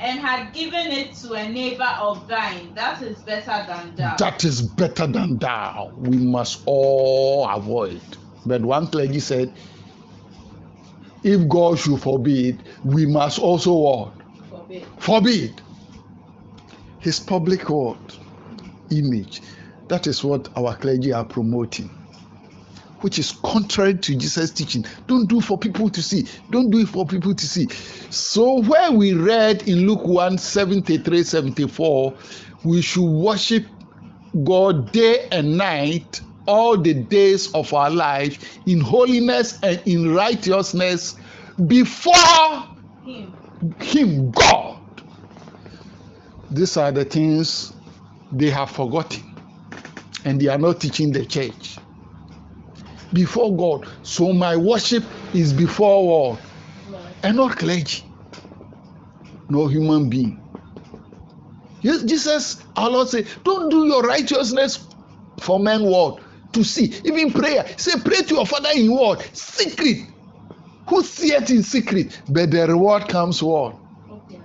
[0.01, 4.16] And had given it to a neighbor of thine that is better than thou.
[4.16, 5.92] That is better than thou.
[5.98, 8.01] We must all avoid.
[8.46, 9.53] But one clergy said,
[11.22, 14.12] if God should forbid, we must also what?
[14.48, 14.86] Forbid.
[14.98, 15.62] Forbid.
[17.01, 17.98] His public word,
[18.90, 19.42] image.
[19.88, 21.90] That is what our clergy are promoting,
[23.01, 24.84] which is contrary to Jesus' teaching.
[25.07, 26.26] Don't do for people to see.
[26.51, 27.68] Don't do it for people to see.
[28.11, 32.14] So, where we read in Luke 1 73 74,
[32.64, 33.66] we should worship
[34.44, 41.16] God day and night, all the days of our life, in holiness and in righteousness
[41.66, 42.14] before
[43.05, 43.34] Him.
[43.80, 44.78] Him, God.
[46.51, 47.72] These are the things
[48.32, 49.30] they have forgotten
[50.24, 51.78] and they are not teaching the church.
[53.12, 53.88] Before God.
[54.02, 55.04] So, my worship
[55.34, 56.38] is before?
[56.90, 57.04] Lord.
[57.22, 58.04] and not clergy,
[59.48, 60.40] no human being.
[61.82, 64.86] Yes, Jesus, our Lord said, Don't do your righteousness
[65.38, 66.20] for men what
[66.52, 66.94] to see.
[67.04, 67.66] Even prayer.
[67.76, 69.22] Say, pray to your father in what?
[69.34, 70.08] Secret.
[70.88, 72.20] Who seeth in secret?
[72.28, 73.42] But the reward comes?
[73.42, 74.40] Okay.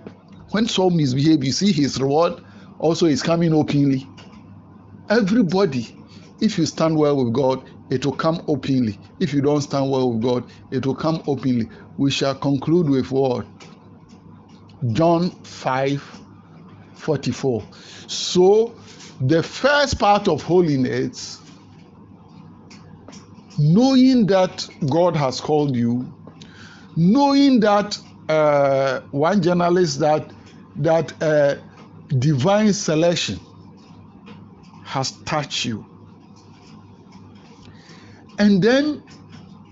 [0.51, 2.41] When Saul misbehaved, you see his reward
[2.79, 4.07] also is coming openly.
[5.09, 5.95] Everybody,
[6.39, 8.99] if you stand well with God, it will come openly.
[9.19, 11.69] If you don't stand well with God, it will come openly.
[11.97, 13.47] We shall conclude with what?
[14.91, 16.21] John 5
[16.93, 17.63] 44.
[18.07, 18.75] So,
[19.21, 21.39] the first part of holiness,
[23.57, 26.11] knowing that God has called you,
[26.95, 30.31] knowing that uh, one journalist that
[30.77, 31.55] that uh,
[32.19, 33.39] divine selection
[34.83, 35.85] has touched you,
[38.39, 39.03] and then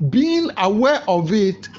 [0.10, 1.70] being aware of it,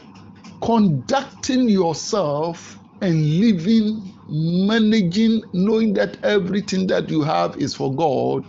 [0.63, 8.45] conducting yourself and living, managing, knowing that everything that you have is for God,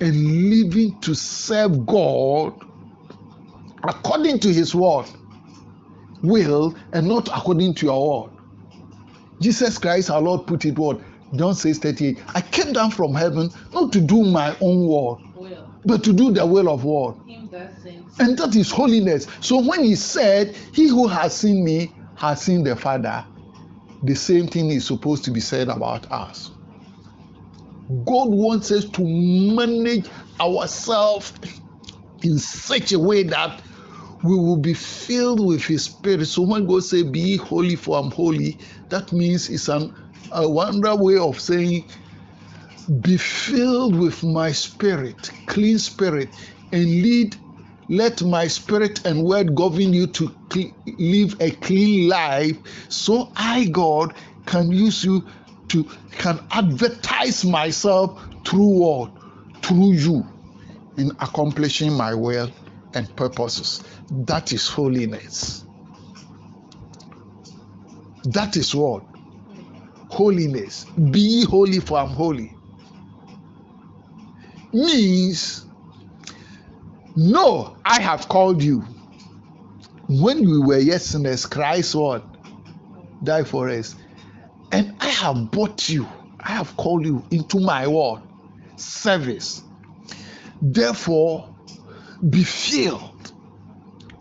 [0.00, 2.54] and living to serve God
[3.84, 5.06] according to His word,
[6.22, 8.30] will, and not according to your word.
[9.40, 11.00] Jesus Christ, our Lord, put it what?
[11.36, 12.18] John says 38.
[12.34, 15.20] I came down from heaven not to do my own Will.
[15.84, 17.16] But to do the will of what?
[17.26, 18.14] Him that sins.
[18.18, 19.26] And that is holiness.
[19.40, 23.24] So when he said, He who has seen me has seen the Father,
[24.02, 26.50] the same thing is supposed to be said about us.
[28.04, 30.06] God wants us to manage
[30.40, 31.32] ourselves
[32.22, 33.60] in such a way that
[34.22, 36.26] we will be filled with His Spirit.
[36.26, 38.58] So when God says, "Be holy, for I'm holy,"
[38.90, 39.94] that means it's an
[40.32, 41.84] a wonder way of saying,
[43.00, 46.34] "Be filled with my Spirit, clean Spirit,
[46.72, 47.36] and lead."
[47.90, 52.56] Let my spirit and word govern you to cl- live a clean life,
[52.88, 54.14] so I, God,
[54.46, 55.24] can use you
[55.70, 59.12] to can advertise myself through what
[59.62, 60.24] through you
[60.96, 62.50] in accomplishing my will
[62.94, 63.82] and purposes.
[64.10, 65.64] That is holiness.
[68.24, 69.04] That is what?
[70.10, 70.84] Holiness.
[71.10, 72.54] Be holy for i'm holy
[74.72, 75.66] means
[77.16, 78.80] no i have called you
[80.08, 82.24] when we were yet sinners christ what
[83.22, 83.94] died for us
[84.72, 86.06] and I have bought you,
[86.38, 88.22] I have called you into my word
[88.76, 89.62] service.
[90.62, 91.52] Therefore,
[92.28, 93.32] be filled.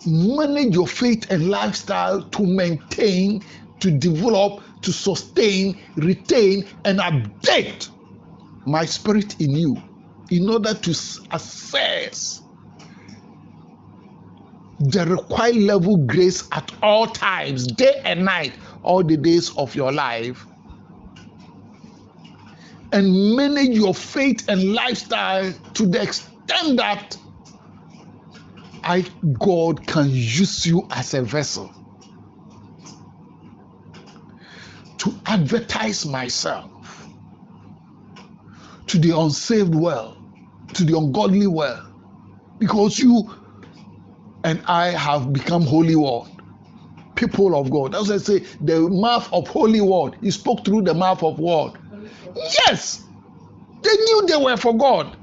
[0.06, 3.43] Manage your faith and lifestyle to maintain,
[3.80, 7.89] to develop, to sustain, retain, and update
[8.66, 9.78] my spirit in you
[10.32, 10.91] in order to
[11.32, 12.41] assess
[14.80, 18.53] the required level grace at all times, day and night,
[18.84, 20.45] all the days of your life.
[22.91, 27.17] And manage your faith and lifestyle to the extent that
[28.84, 29.05] I,
[29.38, 31.71] God, can use you as a vessel
[34.99, 37.07] to advertise myself
[38.88, 40.17] to the unsaved world,
[40.74, 41.80] to the ungodly world,
[42.59, 43.30] because you
[44.43, 46.30] and I have become holy word,
[47.15, 47.93] people of God.
[47.93, 50.15] Why I say the mouth of holy word.
[50.22, 51.74] He spoke through the mouth of word.
[52.36, 53.03] Yes,
[53.82, 55.15] they knew they were for God.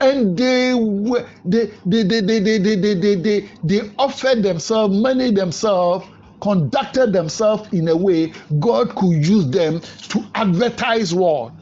[0.00, 5.36] And they were they they they they they they they, they, they, offered themselves, managed
[5.36, 6.06] themselves,
[6.40, 11.52] conducted themselves in a way God could use them to advertise what?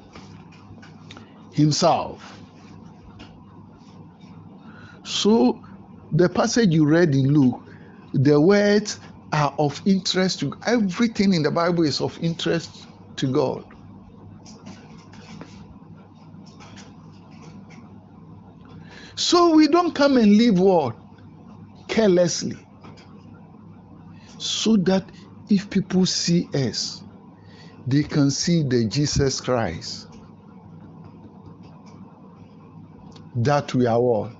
[1.52, 2.36] Himself.
[5.07, 5.62] So
[6.11, 7.62] the passage you read in Luke,
[8.12, 8.98] the words
[9.32, 13.64] are of interest to everything in the Bible is of interest to God.
[19.14, 20.96] So we don't come and live what?
[21.86, 22.59] Carelessly.
[24.38, 25.09] So that
[25.48, 27.04] if people see us,
[27.86, 30.09] they can see the Jesus Christ.
[33.36, 34.32] That we are what?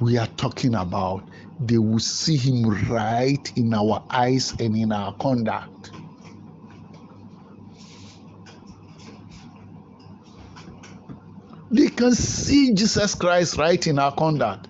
[0.00, 1.28] We are talking about.
[1.60, 5.90] They will see him right in our eyes and in our conduct.
[11.70, 14.68] They can see Jesus Christ right in our conduct.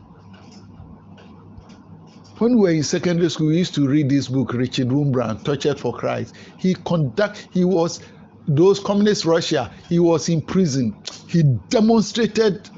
[2.38, 5.78] When we were in secondary school, we used to read this book, Richard Wurmbrand, Tortured
[5.78, 6.34] for Christ.
[6.56, 8.00] He conduct, he was
[8.46, 9.72] those communist Russia.
[9.88, 10.96] He was in prison.
[11.28, 12.70] He demonstrated.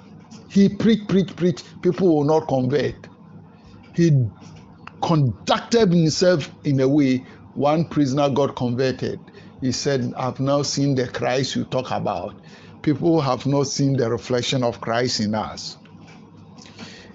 [0.50, 1.82] He preached, preached, preached.
[1.82, 3.08] People will not convert.
[3.94, 4.26] He
[5.02, 7.24] conducted himself in a way.
[7.54, 9.20] One prisoner got converted.
[9.60, 12.34] He said, "I've now seen the Christ you talk about."
[12.82, 15.76] people have not seen the reflection of Christ in us.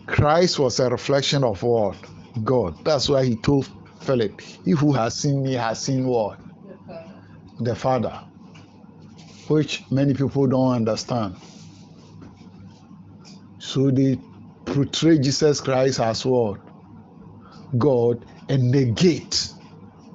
[0.06, 1.98] Christ was a reflection of what?
[2.44, 2.84] God.
[2.86, 3.70] That's why he told
[4.02, 6.40] Philip, He who has seen me has seen what?
[6.68, 7.14] The Father.
[7.60, 8.22] The Father.
[9.48, 11.36] which many people don't understand.
[13.76, 14.18] So they
[14.64, 16.62] portray Jesus Christ as what?
[17.78, 19.50] God and negate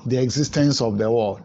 [0.07, 1.43] the existence of the world.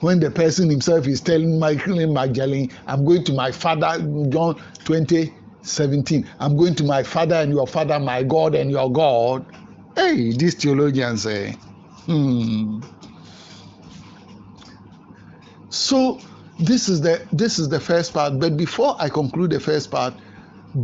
[0.00, 4.60] When the person himself is telling Michael and Magdalene, I'm going to my father, John
[4.84, 9.46] 20, 17, I'm going to my father and your father, my God and your God.
[9.96, 11.52] Hey, these theologians say,
[12.04, 12.82] hmm.
[15.70, 16.20] So
[16.58, 18.38] this is the this is the first part.
[18.38, 20.12] But before I conclude the first part,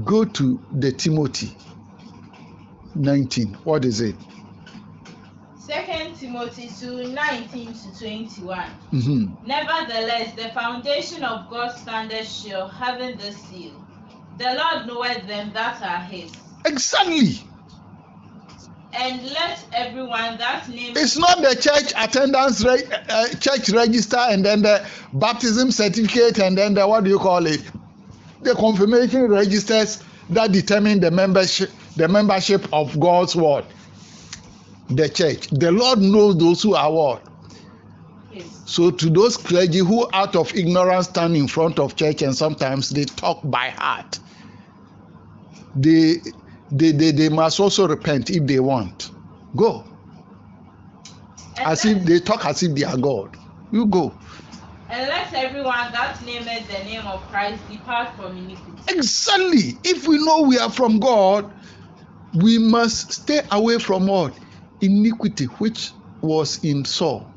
[0.05, 1.57] go to the Timothy
[2.95, 3.55] 19.
[3.65, 4.17] What is it?
[5.59, 8.71] Second Timothy 2 19 to 21.
[8.93, 9.47] Mm-hmm.
[9.47, 13.73] Nevertheless, the foundation of God standeth sure, having the seal.
[14.39, 16.33] The Lord knoweth them that are his.
[16.65, 17.45] Exactly.
[18.95, 24.45] And let everyone that name It's not the church attendance, re- uh, church register, and
[24.45, 27.63] then the baptism certificate, and then the what do you call it?
[28.43, 33.65] The confirmation registers that determine the membership, the membership of God's word,
[34.89, 35.49] the church.
[35.49, 37.27] The Lord knows those who are what.
[38.67, 42.91] So to those clergy who, out of ignorance, stand in front of church and sometimes
[42.91, 44.19] they talk by heart,
[45.75, 46.17] they
[46.71, 49.11] they they, they must also repent if they want.
[49.57, 49.89] Go
[51.65, 53.37] as if they talk as if they are God.
[53.71, 54.15] You go.
[54.91, 58.83] And let everyone that nameth the name of Christ depart from iniquity.
[58.89, 59.79] Exactly.
[59.85, 61.53] If we know we are from God,
[62.35, 64.35] we must stay away from what?
[64.81, 67.31] Iniquity, which was in Saul.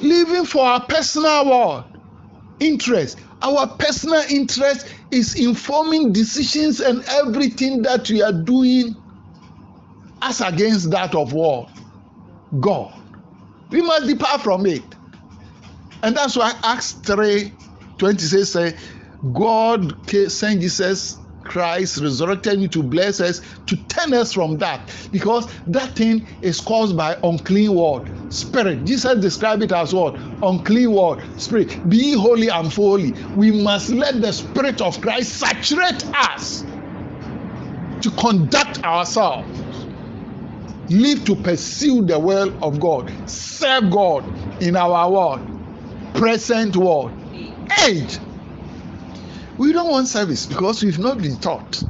[0.00, 1.86] Living for our personal what?
[2.60, 3.18] Interest.
[3.42, 8.94] Our personal interest is informing decisions and everything that we are doing
[10.22, 11.68] as against that of what?
[12.60, 12.94] God.
[13.70, 14.82] We must depart from it.
[16.02, 17.52] And that's why Acts 3
[17.98, 18.76] 26 say,
[19.32, 19.94] God
[20.30, 24.80] sent Jesus Christ, resurrected you to bless us, to turn us from that.
[25.10, 28.84] Because that thing is caused by unclean word, spirit.
[28.84, 30.16] Jesus described it as what?
[30.42, 31.88] Unclean word, spirit.
[31.88, 33.12] Be holy and holy.
[33.34, 36.64] We must let the spirit of Christ saturate us
[38.02, 39.48] to conduct ourselves.
[40.88, 44.24] Live to pursue the will of God, serve God
[44.62, 45.59] in our world,
[46.14, 47.12] present world,
[47.86, 48.18] age.
[49.58, 51.82] We don't want service because we've not been taught.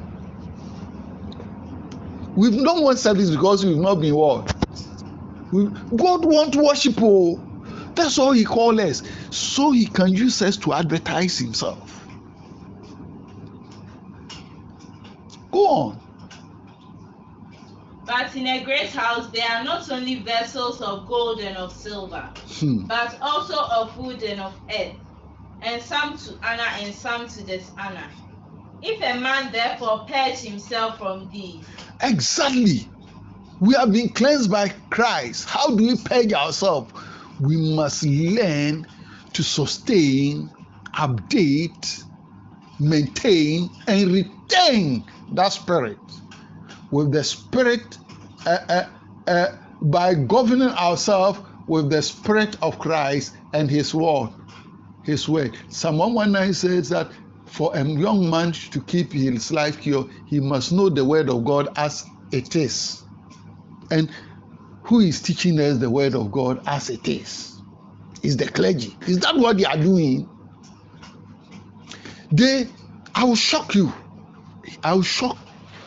[2.37, 4.47] We don't want service because we've not been what?
[5.53, 6.95] God wants worship.
[6.99, 7.41] Oh.
[7.95, 9.03] That's all He calls us.
[9.31, 12.07] So He can use us to advertise Himself.
[15.51, 16.01] Go on.
[18.11, 22.29] But in a great house there are not only vessels of gold and of silver,
[22.59, 22.87] Hmm.
[22.87, 24.97] but also of wood and of earth,
[25.63, 28.09] and some to honor and some to dishonor.
[28.83, 31.65] If a man therefore purge himself from these,
[32.03, 32.91] Exactly.
[33.61, 35.49] We have been cleansed by Christ.
[35.49, 36.93] How do we purge ourselves?
[37.39, 38.89] We must learn
[39.35, 40.51] to sustain,
[40.97, 42.03] update,
[42.81, 45.99] maintain, and retain that spirit.
[46.91, 47.99] With the spirit,
[48.47, 48.85] uh, uh,
[49.27, 49.47] uh,
[49.83, 54.31] by governing ourselves with the spirit of Christ and His word.
[55.05, 55.57] His word.
[55.69, 57.11] Psalm 119 says that
[57.51, 61.45] for a young man to keep his life pure, he must know the word of
[61.45, 63.03] God as it is.
[63.91, 64.11] And
[64.85, 67.61] who is teaching us the word of God as it is?
[68.23, 68.97] Is the clergy.
[69.09, 70.29] Is that what they are doing?
[72.31, 72.69] They,
[73.15, 73.93] I will shock you.
[74.85, 75.37] I will shock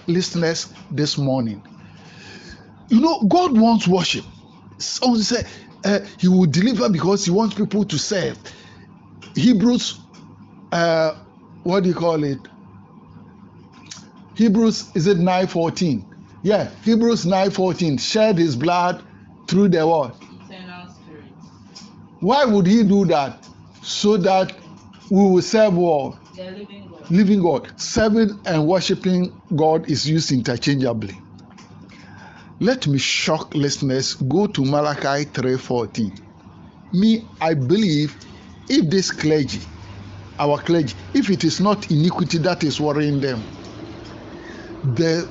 [0.07, 1.65] listeners this morning.
[2.89, 4.25] You know, God wants worship.
[4.77, 5.47] Someone said
[5.83, 8.37] uh, He will deliver because He wants people to serve.
[9.35, 9.99] Hebrews,
[10.71, 11.15] uh,
[11.63, 12.39] what do you call it?
[14.35, 16.03] Hebrews, is it 9:14?
[16.41, 19.03] Yeah, Hebrews 9:14 shed his blood
[19.47, 20.15] through the what?
[20.49, 21.23] eternal spirit.
[22.19, 23.47] Why would he do that?
[23.81, 24.53] So that
[25.09, 26.17] we will serve what?
[26.35, 27.11] Living God.
[27.11, 27.71] living God.
[27.79, 31.19] Serving and worshiping God is used interchangeably.
[32.59, 34.15] Let me shock listeners.
[34.15, 36.19] Go to Malachi 3:14.
[36.93, 38.15] Me, I believe
[38.69, 39.61] if this clergy,
[40.39, 43.43] our clergy, if it is not iniquity that is worrying them,
[44.83, 45.27] the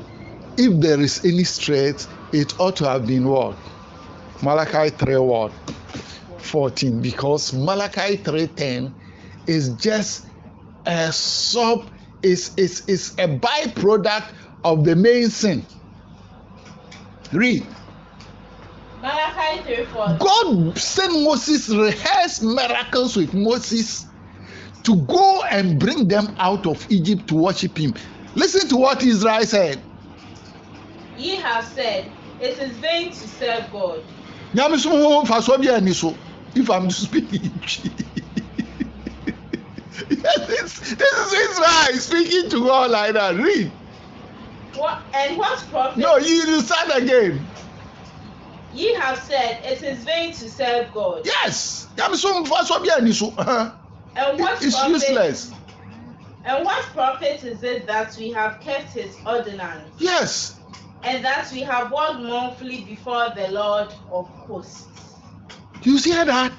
[0.57, 3.57] if there is any straight, it ought to have been what?
[4.43, 5.53] Malachi 3 what?
[6.39, 7.01] 14.
[7.01, 8.93] Because Malachi 3:10
[9.47, 10.27] is just
[10.87, 11.89] a sub
[12.23, 14.33] is is is a byproduct
[14.65, 15.65] of the main sin.
[17.33, 17.67] Read.
[19.01, 20.17] Malachi Malachi 3 4.
[20.19, 24.07] God sent Moses, rehearsed miracles with Moses
[24.85, 27.95] to go and bring them out of Egypt to worship him.
[28.35, 29.81] Listen to what Israel said.
[31.17, 32.11] Ye have said,
[32.41, 34.03] It is vain to serve God.
[34.55, 36.15] Mfasoɔ bi ani so
[36.55, 37.51] if I'm speaking.
[40.09, 43.35] this, this is Israel speaking to God like that.
[43.37, 43.71] Read.
[44.75, 45.99] What, and what profit?
[45.99, 47.45] No, you you start again.
[48.73, 51.23] Ye have said, It is vain to serve God.
[51.27, 51.89] Yes.
[51.97, 53.35] Nyame so mfasoɔ bi ani so.
[53.37, 53.73] Uh-huh.
[54.17, 54.93] And what It's profit?
[54.93, 55.53] useless.
[56.45, 60.59] And what profit is it that we have kept his ordinance, Yes.
[61.03, 64.87] and that we have walked mournfully before the Lord of hosts?
[65.83, 66.53] Do you see that?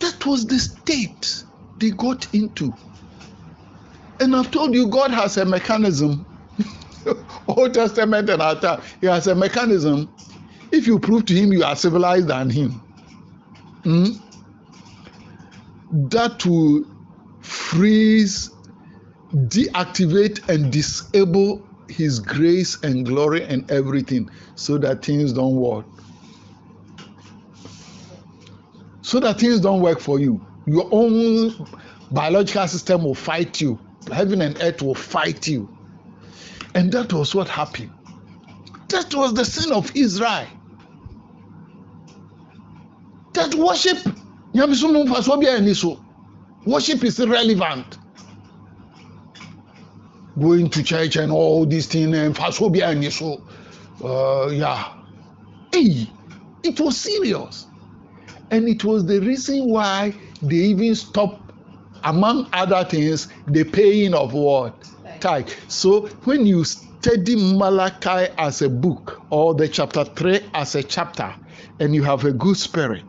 [0.00, 1.44] That was the state
[1.78, 2.74] they got into.
[4.20, 6.26] And I've told you, God has a mechanism.
[7.48, 10.10] Old Testament and time, He has a mechanism.
[10.72, 12.82] If you prove to Him you are civilized than Him,
[13.82, 14.06] hmm,
[16.10, 16.84] that will
[17.40, 18.50] freeze,
[19.34, 25.86] deactivate, and disable His grace and glory and everything so that things don't work.
[29.10, 30.40] So that things don't work for you.
[30.66, 31.66] Your own
[32.12, 33.76] biological system will fight you.
[34.12, 35.68] Heaven and earth will fight you.
[36.76, 37.90] And that was what happened.
[38.90, 40.46] That was the sin of Israel.
[43.32, 43.98] That worship,
[46.64, 47.98] worship is irrelevant.
[50.40, 53.42] Going to church and all these things and mfa so bia ani so.
[54.04, 54.92] Uh, yeah.
[55.72, 56.08] Hey,
[56.62, 57.66] it was serious.
[58.50, 61.52] And it was the reason why they even stopped,
[62.04, 64.88] among other things, the paying of what?
[65.20, 65.50] Tithe.
[65.68, 71.34] So when you study Malachi as a book or the chapter 3 as a chapter,
[71.78, 73.04] and you have a good spirit,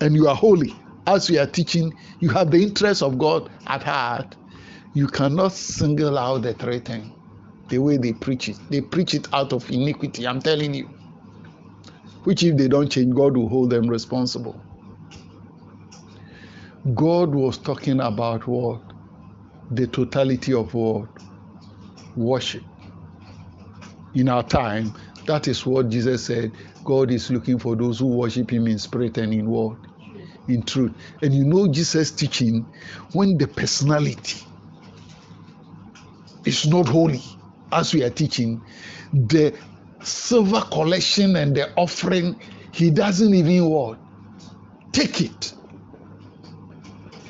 [0.00, 0.74] and you are holy,
[1.06, 4.34] as we are teaching, you have the interest of God at heart,
[4.94, 7.12] you cannot single out the three things
[7.68, 8.56] the way they preach it.
[8.70, 10.88] They preach it out of iniquity, I'm telling you
[12.28, 14.62] which if they don't change, God will hold them responsible.
[16.94, 18.82] God was talking about what?
[19.70, 21.08] The totality of what?
[22.16, 22.64] Worship.
[24.14, 24.92] In our time,
[25.26, 26.52] that is what Jesus said.
[26.84, 29.78] God is looking for those who worship Him in spirit and in word,
[30.48, 30.92] In truth.
[31.22, 32.66] And you know Jesus' teaching
[33.14, 34.42] when the personality
[36.44, 37.22] is not holy,
[37.72, 38.62] as we are teaching,
[39.14, 39.58] the
[40.02, 42.40] silver collection and the offering,
[42.72, 43.98] he doesn't even want.
[44.92, 45.54] Take it.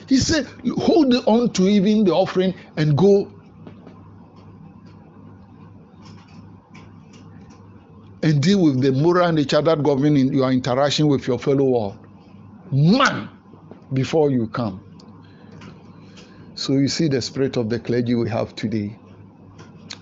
[0.09, 0.47] He said,
[0.79, 3.31] hold on to even the offering and go
[8.23, 11.99] and deal with the moral nature that in your interaction with your fellow world.
[12.73, 13.29] Man
[13.93, 14.83] before you come.
[16.55, 18.97] So you see the spirit of the clergy we have today.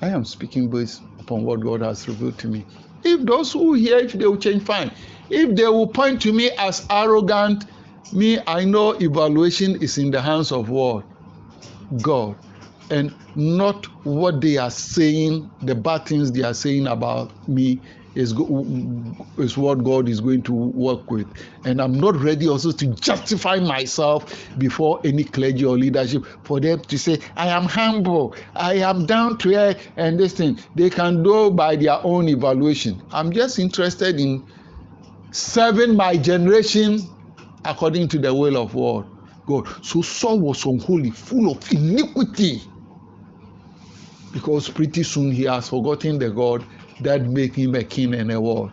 [0.00, 2.64] I am speaking based upon what God has revealed to me.
[3.02, 4.92] If those who hear, if they will change, fine.
[5.28, 7.64] If they will point to me as arrogant,
[8.12, 11.04] me, I know evaluation is in the hands of what?
[12.00, 12.36] God.
[12.90, 17.82] And not what they are saying, the bad things they are saying about me
[18.16, 18.32] is,
[19.36, 21.32] is what God is going to work with.
[21.64, 26.80] And I'm not ready also to justify myself before any clergy or leadership for them
[26.80, 30.58] to say, I am humble, I am down to earth, and this thing.
[30.74, 33.02] They can do by their own evaluation.
[33.12, 34.46] I'm just interested in
[35.32, 37.00] serving my generation
[37.64, 39.06] according to the will of God.
[39.46, 39.68] God.
[39.84, 42.62] So Saul was unholy, full of iniquity.
[44.32, 46.64] Because pretty soon he has forgotten the God
[47.00, 48.72] that made him a king and a what?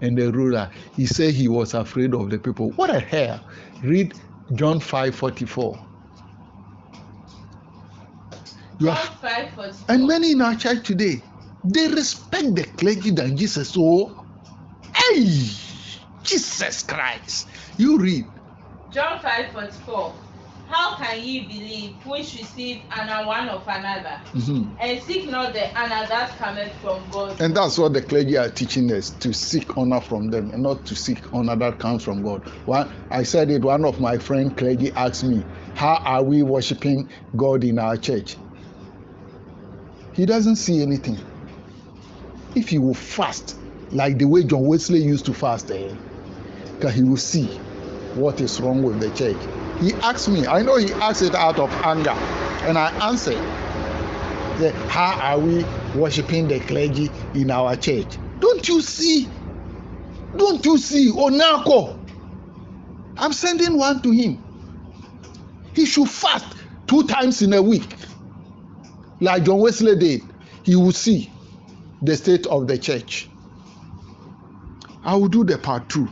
[0.00, 0.70] And a ruler.
[0.92, 2.72] He said he was afraid of the people.
[2.72, 3.40] What a hell.
[3.82, 4.14] Read
[4.54, 5.86] John 5 44.
[8.78, 9.96] You John are, 5 44.
[9.96, 11.24] and many in our church today,
[11.64, 13.70] they respect the clergy than Jesus.
[13.72, 14.26] So,
[14.94, 15.24] hey,
[16.24, 17.48] Jesus Christ.
[17.78, 18.26] You read.
[18.90, 20.14] John 5 44.
[20.72, 24.70] How can ye believe which receive honor one of another, Mhm.
[24.80, 27.38] and seek not the honor that cometh from God?
[27.42, 30.86] And that's what the clergy are teaching us to seek honor from them and not
[30.86, 32.40] to seek honor that comes from God.
[32.64, 35.44] One, I said it, one of my friend clergy asked me,
[35.74, 37.06] How are we worshiping
[37.36, 38.36] God in our church?
[40.14, 41.18] He doesn't see anything.
[42.54, 43.56] If he will fast,
[43.90, 45.92] like the way John Wesley used to fast, eh,
[46.94, 47.48] he will see
[48.14, 49.36] what is wrong with the church.
[49.82, 52.10] He asked me, I know he asked it out of anger,
[52.68, 53.36] and I answered,
[54.58, 55.64] that, How are we
[55.96, 58.16] worshiping the clergy in our church?
[58.38, 59.28] Don't you see?
[60.36, 61.10] Don't you see?
[61.10, 61.98] Onako.
[63.18, 64.42] I'm sending one to him.
[65.74, 66.46] He should fast
[66.86, 67.94] two times in a week,
[69.20, 70.22] like John Wesley did.
[70.62, 71.30] He will see
[72.02, 73.28] the state of the church.
[75.04, 76.08] I will do the part two.